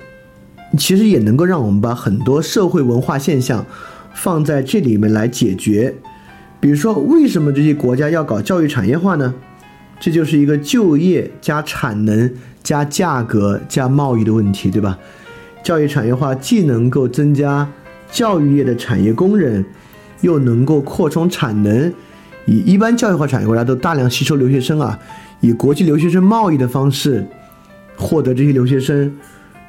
[0.77, 3.65] 其实也能够让我们把很多社会文化现象
[4.13, 5.95] 放在这里面来解决。
[6.59, 9.33] 比如说，为什么这些国家要搞教育产业化呢？
[10.01, 12.29] 这就是一个就业加产能
[12.65, 14.99] 加价格加贸易的问题，对吧？
[15.63, 17.71] 教育产业化既能够增加
[18.11, 19.65] 教育业的产业工人，
[20.23, 21.95] 又能够扩充产能。
[22.47, 24.99] 以一般教育化产业国家都大量吸收留学生啊，
[25.41, 27.25] 以国际留学生贸易的方式
[27.97, 29.13] 获得这些留学生。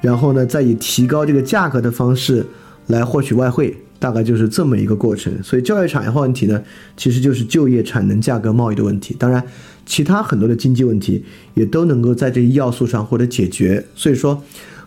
[0.01, 2.45] 然后呢，再以提高这个价格的方式
[2.87, 5.33] 来获取外汇，大概就是这么一个过程。
[5.41, 6.61] 所以，教育产业化问题呢，
[6.95, 9.15] 其实就是就业、产能、价格、贸易的问题。
[9.17, 9.43] 当然，
[9.83, 13.83] 其他很多的经济问题也都能够在这一要素上获得解决。
[13.95, 14.39] 所以说，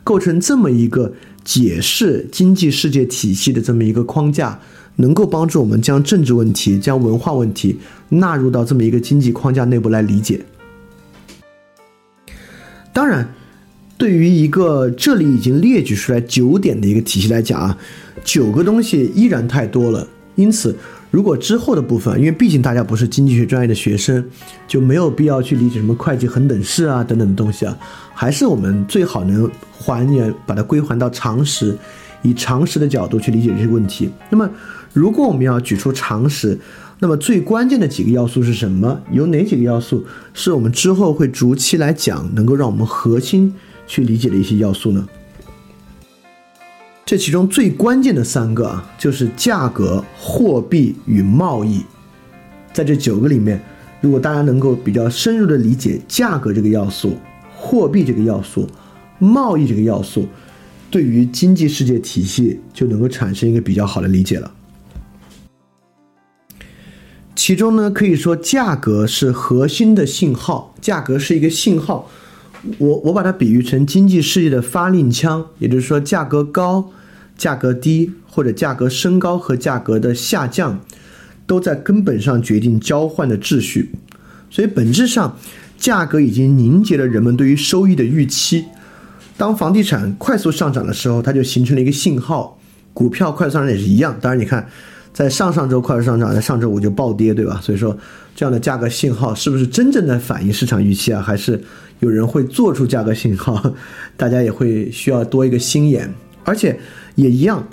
[0.04, 4.60] 构成这么一个解释经济世界体系的这么一个框架，
[4.98, 7.78] 能够帮助我们将政治问题、将文化问题
[8.10, 10.40] 纳入到这么一个经济框架内部来理解。
[12.92, 13.26] 当然。
[13.98, 17.76] 对于一个这里已经列举出来九点的一个体系来讲啊，
[18.22, 20.06] 九个东西依然太多了。
[20.36, 20.72] 因此，
[21.10, 24.24] 如果之后的部分，因为毕竟大家不是经济学专业的学生，
[24.68, 27.76] 就没有必要去理解什么会计恒等式啊等等的东西啊。
[28.14, 31.76] 还是我们最好能还原，把它归还到常识，
[32.22, 34.08] 以常识的角度去理解这些问题。
[34.30, 34.48] 那么，
[34.98, 36.58] 如果我们要举出常识，
[36.98, 39.00] 那么最关键的几个要素是什么？
[39.12, 43.54] 有哪几个要素是我们之后会逐期来讲，能够让我们核心？
[43.86, 45.08] 去理解的一些要素呢？
[47.06, 51.84] 这其中最关键的三个啊，就是价格、货币与贸易。
[52.72, 53.62] 在这九个里面，
[54.00, 57.16] 如果大家能够比较深入的理解价格这个要素、
[57.56, 58.68] 货币这个要素、
[59.20, 60.26] 贸易这个要素，
[60.90, 64.52] 对于经济世界体系就能够产生一个比较好的理解了。
[67.38, 72.10] 其中呢，可以说价格是核心的信号，价格是一个信号。
[72.78, 76.90] 我我把它比喻成经济世界的发令枪，也就是说，价格高、
[77.36, 80.80] 价格低或者价格升高和价格的下降，
[81.46, 83.92] 都在根本上决定交换的秩序。
[84.50, 85.38] 所以本质上，
[85.78, 88.64] 价格已经凝结了人们对于收益的预期。
[89.36, 92.58] 当房地产快速上涨的时候，它就形成了一个信号。
[92.92, 94.18] 股票快速上涨也是一样。
[94.20, 94.68] 当然，你看，
[95.18, 97.58] 在上上周快速上涨，在上周五就暴跌，对吧？
[97.60, 97.98] 所以说，
[98.36, 101.20] 这样的价格信号是不是真正的反映市场预期啊？
[101.20, 101.60] 还是
[101.98, 103.74] 有人会做出价格信号？
[104.16, 106.08] 大家也会需要多一个心眼。
[106.44, 106.78] 而且
[107.16, 107.66] 也一样，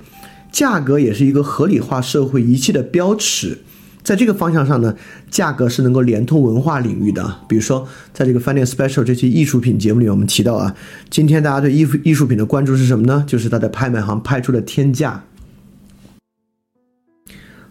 [0.51, 3.59] 价格也是一个合理化社会仪器的标尺。
[4.01, 4.95] 在这个方向上呢，
[5.29, 7.41] 价格是能够连通文化领域的。
[7.47, 10.75] 比如说，在这个饭店 special 这期艺术品节目里，我们提到啊，
[11.11, 13.23] 今天大家对艺术艺术品的关注是什么呢？
[13.27, 15.23] 就是它在拍卖行拍出的天价。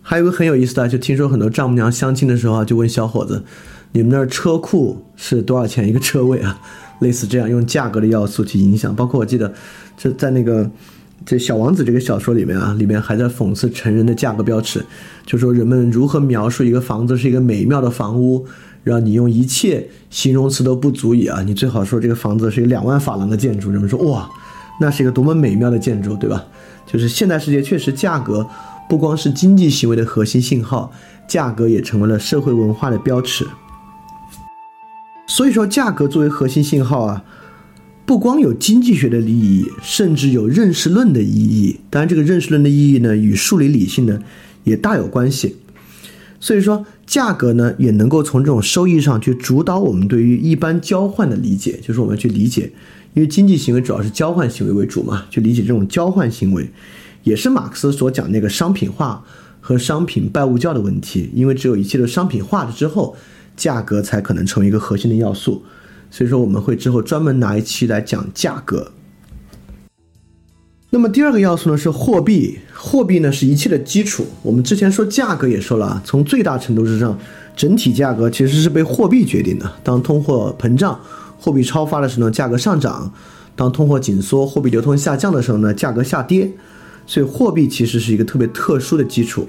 [0.07, 3.43] 还有个很有意思的，就听说很多丈母娘相亲的时候啊，就问小伙子
[3.93, 6.61] ：“你们那儿车库是多少钱一个车位啊？”
[7.01, 8.95] 类似这样用价格的要素去影响。
[8.95, 9.53] 包括我记得，
[9.97, 10.71] 这在那个。
[11.25, 14.85] 这小王子这个小说里面啊，里面还在讽刺成人的价格标尺，
[15.25, 18.45] 就说人们如何描述一个房子是一个美妙的房屋，
[18.83, 24.29] 让你用一切形容词都不足以啊，你最好说这个房子是一个两万法郎的建筑，人们说哇，
[24.79, 26.45] 那是一个多么美妙的建筑，对吧？
[26.85, 28.47] 就是现代世界确实价格
[28.95, 30.93] 不光是经济行为的核心信号，
[31.27, 33.45] 价格也成为了社会文化的标尺。
[35.27, 37.25] 所以说，价格作为核心信号啊。
[38.07, 41.81] 不光有经济学的意义，甚至有认识论的意义。
[41.91, 44.21] 当然，这个认识论的意义呢，与数理理性呢
[44.63, 45.57] 也大有关系。
[46.39, 52.71] 所以说，价格呢也能够从这种收益上去主导我们对于一般交换的理解，就是我们去理解，
[53.15, 56.71] 因为经济行为主要是交换行为为主嘛，去理解这种交换行为，
[57.25, 59.25] 也是马克思所讲那个商品化
[59.61, 61.29] 和商品拜物教的问题。
[61.35, 63.17] 因为只有一切都商品化了之后，
[63.57, 65.65] 价格才可能成为一个核心的要素。
[66.11, 68.93] 所以说，我们会之后专门拿一期来讲价格。
[70.91, 74.25] 那么第二个要素呢是货币，货币呢是一切的基础。
[74.43, 77.19] 我们之前说价格也说了，从最大程度之上，
[77.57, 79.69] 整体价格其实是被货币决定的。
[79.83, 81.01] 当通货膨胀、
[81.37, 83.11] 货币超发的时候呢，价格上涨；
[83.57, 86.49] 当通货紧缩、货币流通下降的时候呢，价格下跌。
[87.07, 89.47] 所以货币其实是一个特别特殊的基础。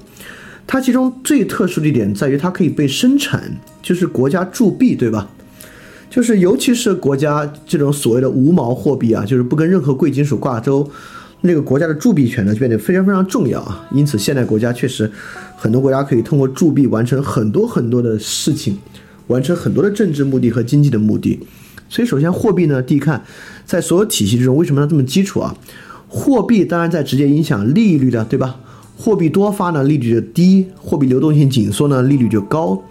[0.67, 5.29] 它其中最特殊的一点在于它可以被生产，就是国家铸币，对吧？
[6.09, 10.89] 就是，尤其是国家这种所谓的无毛货币啊，就是不跟任何贵金属挂钩，
[11.41, 13.87] 那个国家的铸币权呢就变得非常非常重要啊。
[13.91, 15.11] 因此，现代国家确实
[15.57, 18.77] 很多国家可以通过铸币完成很多很多的事情，
[19.27, 21.39] 完成很多的政治目的和经济的目的。
[21.89, 23.23] 所以，首先货币呢，第一看，
[23.65, 25.55] 在所有体系之中，为什么要这么基础啊？
[26.07, 28.57] 货币当然在直接影响利率的，对吧？
[28.97, 32.81] 货币多发呢，利率就低；货币流动性紧缩呢，利率就高。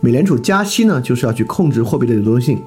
[0.00, 2.58] 美联储加息呢，就是要去控制货币的流动性，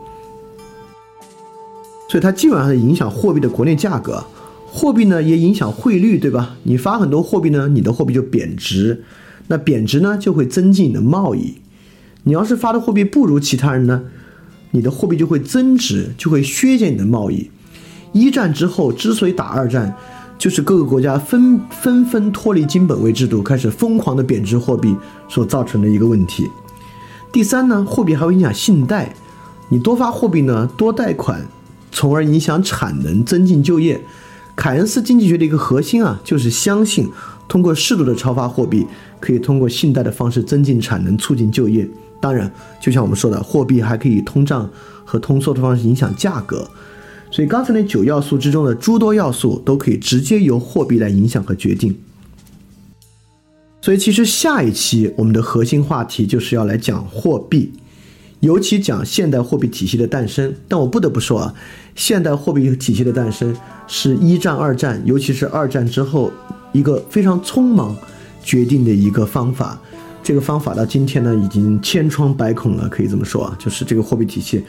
[2.08, 4.24] 所以它基本上是影响货币的国内价格。
[4.68, 6.56] 货币呢也影响汇率，对吧？
[6.64, 9.04] 你发很多货币呢，你的货币就贬值，
[9.47, 11.56] 那贬值呢就会增进你的贸易。
[12.24, 14.04] 你要是发的货币不如其他人呢，
[14.70, 17.49] 你的货币就会增值，就会削减你的贸易。
[18.14, 19.93] 一战之后之所以打二战，
[20.38, 24.95] 就是各个国家纷纷纷脱离金本位制度，开始疯狂的贬值货币
[25.28, 26.49] 所造成的一个问题。
[27.32, 29.16] 第三呢，货币还会影响信贷，
[29.70, 31.45] 你多发货币呢，多贷款，
[31.91, 33.99] 从而影响产能，增进就业。
[34.55, 37.09] 凯恩斯经济学的一个核心啊，就是相信
[37.47, 38.86] 通过适度的超发货币，
[39.20, 41.89] 可以通过信贷的方式增进产能，促进就业。
[42.22, 44.70] 当然，就像我们说的，货币还可以通胀
[45.03, 46.70] 和通缩的方式影响价格。
[47.34, 51.98] 所以刚才那九要素之中的诸多要素，都可以直接由货币来影响和决定。
[53.82, 57.74] 所以，其实下一期我们的核心话题就是要来讲货币，
[58.42, 60.54] 尤其讲现代货币体系的诞生。
[60.68, 61.56] 但我不得不说啊，
[61.96, 63.52] 现代货币体系的诞生
[63.88, 66.32] 是一战、二战，尤其是二战之后
[66.72, 67.98] 一个非常匆忙
[68.44, 69.82] 决定的一个方法。
[70.22, 74.64] 这个方法到今天呢，已经千疮百孔了，可以这么说啊，就是这个货币体系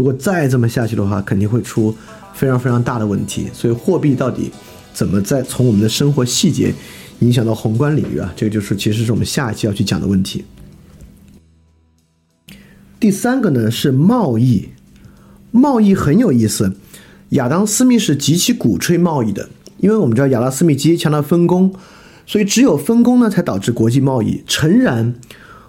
[0.00, 1.94] 如果再这么下去的话，肯定会出
[2.32, 3.48] 非常非常大的问题。
[3.52, 4.50] 所以，货币到底
[4.94, 6.72] 怎么在从我们的生活细节？
[7.18, 10.42] 影响到宏观领域啊，这个就是其实是我们下一期要去讲的问题。
[12.98, 14.70] 第三个呢是贸易，
[15.50, 16.72] 贸易很有意思。
[17.30, 21.74] 亚当·斯密是极其鼓吹贸易的，因为我们知道亚当·斯密极其强调分工，
[22.24, 24.42] 所以只有分工呢才导致国际贸易。
[24.46, 25.14] 诚然，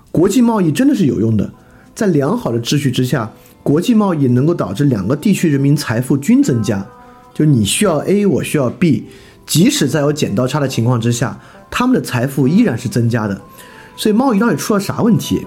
[0.10, 1.52] 国际贸易真的是有用的，
[1.94, 3.34] 在良好的秩序之下，
[3.64, 6.86] 国际贸易能够导致两个地区人民财富均增加，
[7.34, 9.06] 就你需要 A，我需要 B，
[9.46, 11.40] 即使在有剪刀差的情况之下，
[11.70, 13.40] 他们的财富依然是增加的。
[13.96, 15.46] 所以贸易到底出了啥问题？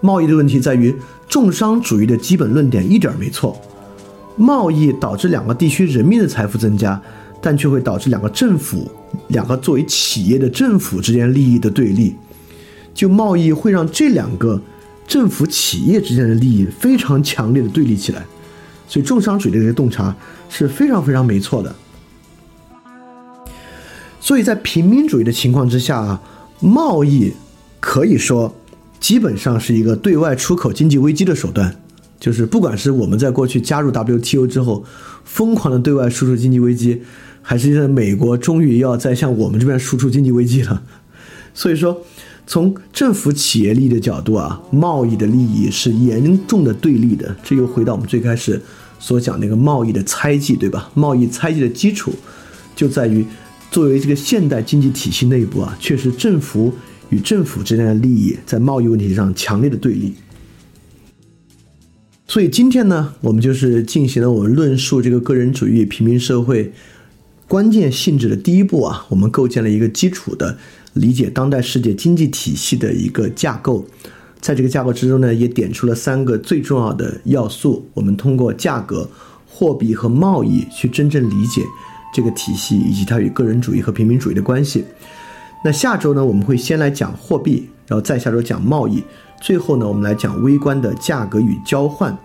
[0.00, 0.94] 贸易的问题在于
[1.28, 3.60] 重商主义的基本论点一点没错，
[4.36, 7.00] 贸易导致两个地区人民的财富增加，
[7.40, 8.90] 但却会导致两个政府、
[9.28, 12.14] 两个作为企业的政府之间利益的对立。
[12.94, 14.60] 就贸易会让这两个
[15.06, 18.26] 政府企业之间的利益非常强烈的对立起来，
[18.88, 20.14] 所以重商主义的这个洞察
[20.48, 21.74] 是非常非常没错的。
[24.20, 26.20] 所以在平民主义的情况之下啊，
[26.58, 27.32] 贸易
[27.78, 28.52] 可以说
[28.98, 31.74] 基本上是一个对外出口经济危机的手段，
[32.18, 34.84] 就是不管是我们在过去加入 WTO 之后
[35.24, 37.00] 疯狂的对外输出经济危机，
[37.40, 40.82] 还是现在美国终于要再向我们这边输出经济危机了，
[41.54, 42.02] 所以说。
[42.46, 47.34] 从政府企业利益的角度啊，贸易的利益是严重的对立的。
[47.42, 48.62] 这又回到我们最开始
[49.00, 50.88] 所讲那个贸易的猜忌，对吧？
[50.94, 52.12] 贸易猜忌的基础
[52.76, 53.26] 就在于，
[53.72, 56.72] 作为这个现代经济体系内部啊，确实政府
[57.10, 60.14] 与政府之间的利益在贸易问题上强烈的对立。
[62.28, 66.72] 所以今天呢，我们就是进行了我们论述这个个人主义平民社会
[67.48, 70.56] 关键性质的第一步啊，我们构建了一个基础的。
[70.96, 73.84] 理解当代世界经济体系的一个架构，
[74.40, 77.86] 在这个架构之中呢，也点出了三个最重要的要素。
[77.94, 79.08] 我们通过价格、
[79.46, 81.62] 货币和贸易去真正理解
[82.14, 84.84] 这个体系以及它与个人主义和平民主义的关系。
[85.64, 89.02] 那下周呢，我们会先来讲货币，然后再下周讲贸易，
[89.42, 92.16] 最后呢，我们来讲微观的价格与交换。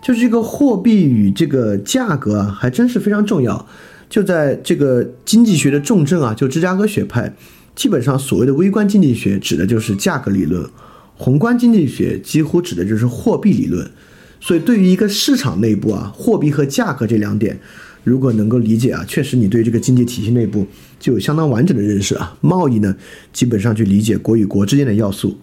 [0.00, 3.66] 就是这个货币与这个价格啊，还真是非常重要。
[4.08, 7.34] 就在这个经济学的重镇啊，就芝加哥学派。
[7.74, 10.64] 基本上，所谓的微观经济学指的就是价格理论，
[11.16, 13.90] 宏观经济学几乎指的就是货币理论。
[14.40, 17.58] 所以，对于一个市场内部啊，货币和价格这两点，
[18.04, 20.66] 如果能够理解啊，确实你对这个经济体系内部
[21.00, 22.36] 就有相当完整的认识啊。
[22.40, 22.94] 贸易呢，
[23.32, 25.38] 基本上去理解国与国之间的要素。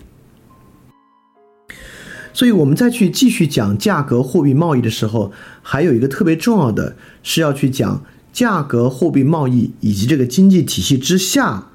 [2.31, 11.67] 所以，我们再去继续讲价格、货币、贸易的时候，还有一个特别重要的是要去讲价格、货币、贸易以及这个经济体系之下。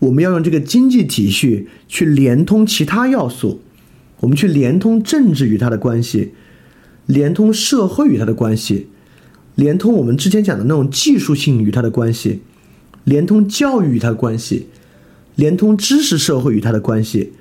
[0.00, 3.60] 我们要用这个经济体系去连通其他要素，
[4.20, 6.32] 我们去连通政治与它的关系，
[7.06, 8.88] 连通社会与它的关系，
[9.54, 12.40] 连通我们之前讲的那种技术性与它的关系，
[13.04, 14.68] 连通教育与它的关系，
[15.36, 17.32] 连通知识社会与它的关系，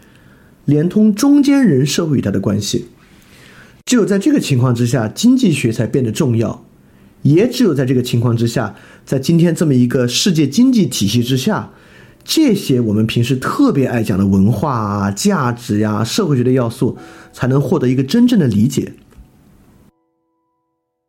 [0.65, 2.87] 连通中间人社会与它的关系。
[3.85, 6.65] 只有在这个情况之下，经济学才变得重要。
[7.21, 11.71] 也只有在这个情况之下，在今天这么一个世界经济体系之下。
[12.31, 16.95] 这些我们平时特别爱讲的文化啊、价值呀、社会学的要素，
[17.33, 18.93] 才能获得一个真正的理解。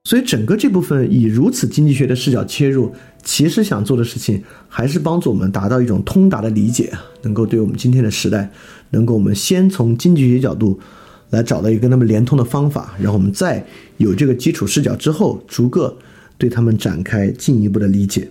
[0.04, 6.90] 所以，整个这部分以如此经济学的视角切入，其实想做的事情还是帮助我们达到一种通达的理解，
[7.20, 8.50] 能够对我们今天的时代，
[8.88, 10.80] 能够我们先从经济学角度
[11.28, 13.62] 来找到一个跟他们连通的方法，然后我们再
[13.98, 15.94] 有这个基础视角之后，逐个
[16.38, 18.30] 对他们展开进一步的理解。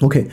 [0.00, 0.26] OK。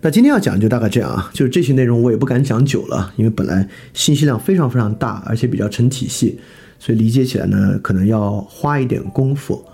[0.00, 6.38] 那今天要讲就大概这样啊，就是这些内容我也不敢讲久了，因为本来信息量非常非常大，而且比较成体系，
[6.78, 9.64] 所以理解起来呢可能要花一点功夫。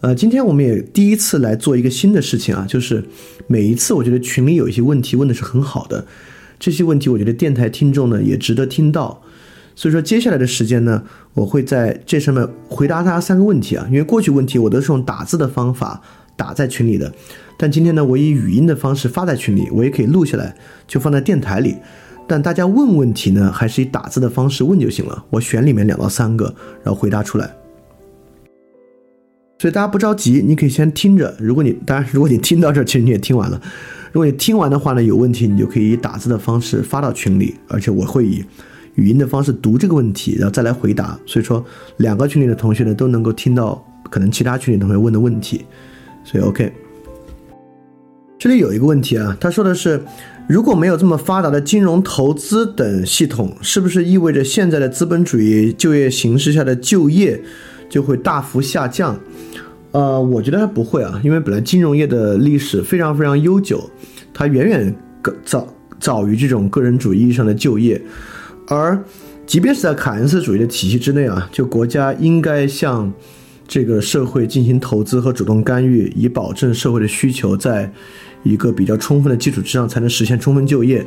[0.00, 3.04] 呃，今天我们也第一次来做一个新的事情啊，就是
[3.48, 6.06] 每一次我觉得群里有一些问题问的是很好的，
[6.58, 9.20] 这些问题我觉得电台听众呢也值得听到，
[9.74, 11.02] 所以说接下来的时间呢，
[11.34, 16.00] 我会在这上面回答大家三个问题啊，因为过去问题我都是用打字的方法
[16.40, 17.12] 打在群里的。
[17.58, 21.76] 但今天呢，我以语音的方式发在群里，我也可以录下来，就放在电台里。
[22.26, 25.24] 但大家问问题呢，还是以打字的方式问就行了。
[25.28, 27.54] 我选里面两到三个，然后回答出来。
[29.58, 31.36] 所以大家不着急，你可以先听着。
[31.38, 33.60] 如果你当然，如果你听到这，其实你也听完了。
[34.10, 38.42] 如果你听完的话呢，有问题你就可以以打字的方式发到群里，而且我会以
[38.94, 41.18] 语音的方式读这个问题，然后再来回答。
[41.26, 41.62] 所以说，
[41.98, 45.66] 两个群里的同学呢都能够听到可能其他群里同学问的问题。
[46.30, 46.72] 所以 OK。
[48.38, 50.02] 这里有一个问题啊，他说的是，
[50.48, 57.42] 如果没有这么发达的金融投资等系统，是不是意味着现在的资本主义就业形势下的就业
[57.88, 59.18] 就会大幅下降？
[59.90, 63.90] 呃，我觉得它不会啊，因为本来金融业的历史非常非常悠久，
[64.32, 64.94] 它远远
[65.44, 65.66] 早
[65.98, 68.00] 早于这种个人主义意义上的就业，
[68.68, 68.98] 而
[69.46, 73.12] 即便是在凯恩斯主义的体系之内啊，就国家应该向
[73.70, 77.92] 这个社会进行投资和主动干预，以保证社会的需求在。
[78.42, 81.04] 一个比较充分的基础之上，才能实现充分就业。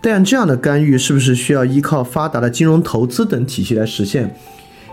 [0.00, 4.34] 但这样的干预是不是需要依靠发达的金融投资等体系来实现？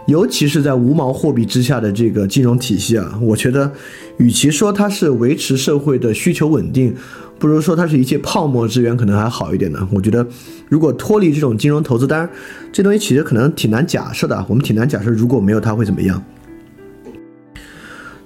[0.06, 3.74] 尤其是在无毛货币之下的这个金融体系啊，我觉得，
[4.18, 6.96] 与其说它是维持社会的需求稳定，
[7.40, 9.90] 不如说它是一切泡沫之源，可能还好一点呢。
[9.92, 10.24] 我觉得，
[10.70, 12.30] 如果脱离这种金融投资，当然
[12.72, 16.24] 这东西其实可能挺难假设的，我们挺难假设如果没有它会怎么样。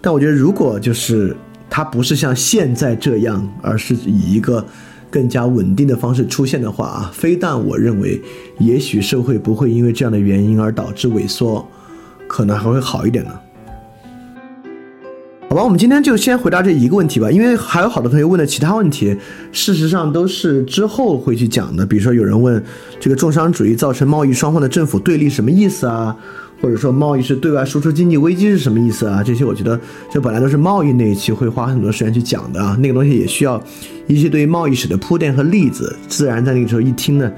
[0.05, 1.33] 但我觉得，如果就是
[1.69, 4.65] 它不是像现在这样，而是以一个
[5.09, 8.21] 更加稳定的方式出现的话啊，非但我认为，
[8.59, 11.65] 也许社会不会因为这样的原因而导致萎缩。
[12.27, 13.31] 可能还会好一点呢。
[15.49, 19.15] 好吧，我们今天就先回答这一个问题吧，因为还有好多同学问的其他问题，
[19.51, 21.85] 事实上都是之后会去讲的。
[21.85, 22.61] 比如说，有人问
[22.99, 26.15] 这个重商主义造成贸易双方的政府对立什么意思啊？
[26.63, 29.21] 或者说贸易是对外输出经济危机是什么意思啊？
[29.21, 29.77] 这些我觉得
[30.09, 32.77] 这本来都是贸易那一期会花很多时间去讲的啊。
[32.79, 33.61] 那个东西也需要
[34.07, 37.29] 一些对于贸易史的铺垫和例子，自然在那个时候一听呢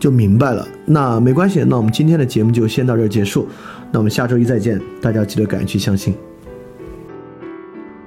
[0.00, 0.66] 就明白了。
[0.84, 3.46] 那没关系，那我们今天的节目就先到这儿结束。
[3.92, 6.12] 那我们下周一再见，大家记得敢于去相信。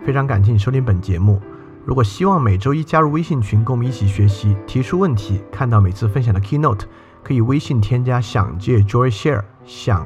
[0.05, 1.39] 非常感谢你收听本节目。
[1.86, 6.82] 如果希望每周一加入微信群，跟我们一起学习，提出问题，看到每次分享的 keynote，
[7.24, 10.05] 可以微信添加“想借 Joy Share”，想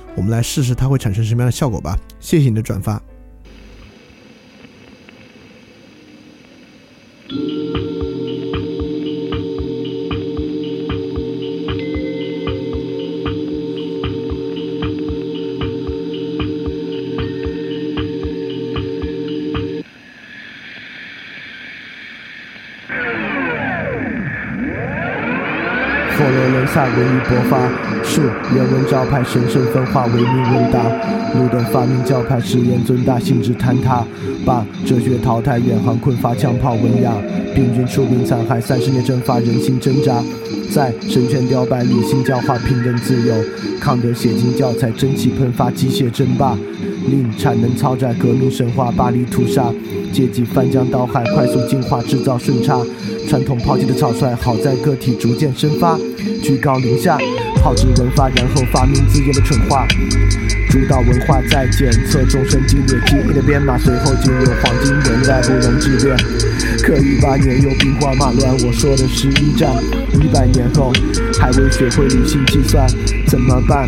[0.15, 1.97] 我们来试试它会产生什么样的效果吧。
[2.19, 3.01] 谢谢你的转发。
[27.01, 27.57] 文艺勃发，
[28.03, 28.21] 树
[28.55, 30.83] 人文招牌神圣分化，唯命问答。
[31.33, 34.05] 路灯发明教派，誓言尊大，性质坍塌。
[34.45, 37.11] 把哲学淘汰，远航困乏，枪炮文雅。
[37.55, 40.21] 病菌出兵残害，三十年蒸发，人心挣扎。
[40.71, 43.33] 在神权雕败，理性教化，平等自由。
[43.79, 46.55] 康德写进教材，蒸汽喷发，机械争霸。
[47.07, 49.73] 令产能超载，革命神话，巴黎屠杀。
[50.13, 52.79] 阶级翻江倒海，快速进化，制造顺差。
[53.31, 55.97] 传统抛弃的草率，好在个体逐渐生发。
[56.43, 57.17] 居高临下，
[57.63, 59.87] 炮制文化，然后发明自己的蠢话。
[60.69, 66.13] 主导文化在检测众生激烈记忆的编码，随后进入黄金年代，不容置辩。
[66.83, 69.71] 可一八年又兵荒马乱，我说的是一战。
[70.21, 70.91] 一百年后
[71.39, 72.85] 还未学会理性计算，
[73.27, 73.87] 怎么办？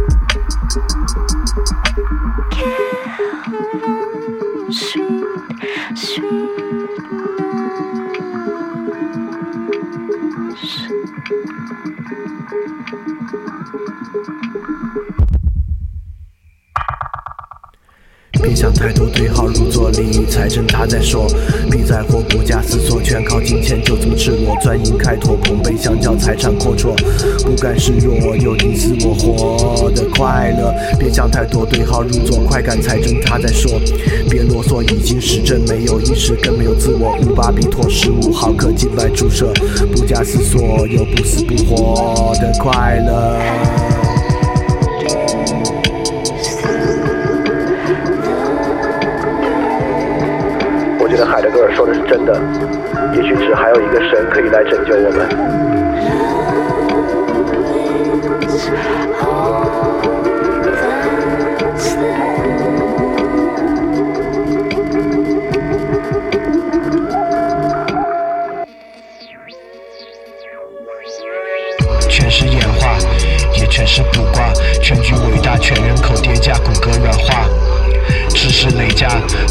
[18.81, 21.27] 太多，对号入座，利益财政他在说，
[21.69, 26.95] 别在乎不假思索，全靠金钱就这么赤裸，钻营开拓，捧杯相较，财产阔绰，
[27.43, 30.73] 不甘示弱，有你死我活的快乐。
[30.97, 33.79] 别想太多，对号入座，快感财政他在说，
[34.27, 37.15] 别啰嗦，已经实证，没有意识，更没有自我。
[37.21, 39.53] 五巴比妥十五毫克静脉注射，
[39.95, 44.00] 不假思索，有不死不活的快乐。
[51.93, 52.39] 是真的，
[53.13, 55.27] 也许只还有一个神可以来拯救我们。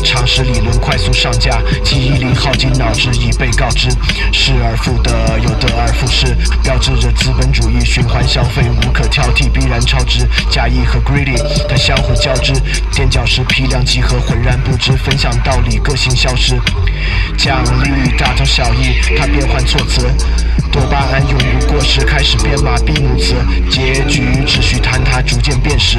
[0.03, 3.89] 常识理论快速上架，记忆力耗尽，脑汁已被告知，
[4.33, 10.27] 失而复得，又得而复失，标志着资本主义循环消费无可挑剔，必然超值。
[10.51, 11.37] 假意和 greedy
[11.69, 12.53] 它相互交织，
[12.93, 16.59] 垫脚石批量集合，浑然不知，分享道理，个性消失。
[17.37, 20.03] 奖励大同小异，它变换措辞，
[20.73, 23.35] 多巴胺永不过时，开始编码闭幕词，
[23.71, 25.99] 结局秩序坍塌，逐渐变实。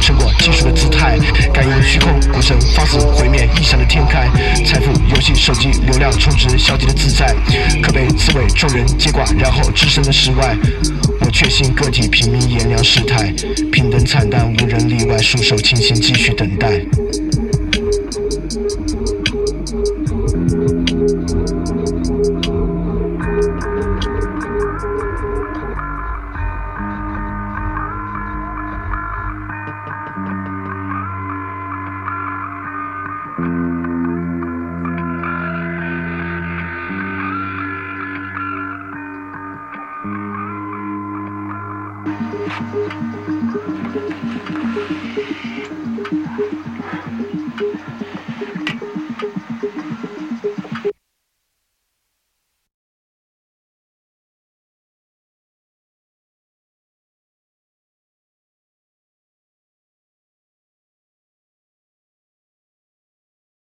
[0.00, 1.18] 成果技术的姿态，
[1.52, 4.28] 感应虚空，股神放肆毁灭，异想的天开，
[4.64, 7.34] 财富游戏手机流量充值，消极的自在，
[7.82, 10.56] 可被刺猬众人接管，然后置身的世外。
[11.20, 13.32] 我确信个体平民炎凉世态，
[13.70, 16.80] 平等惨淡，无人例外，束手清闲，继续等待。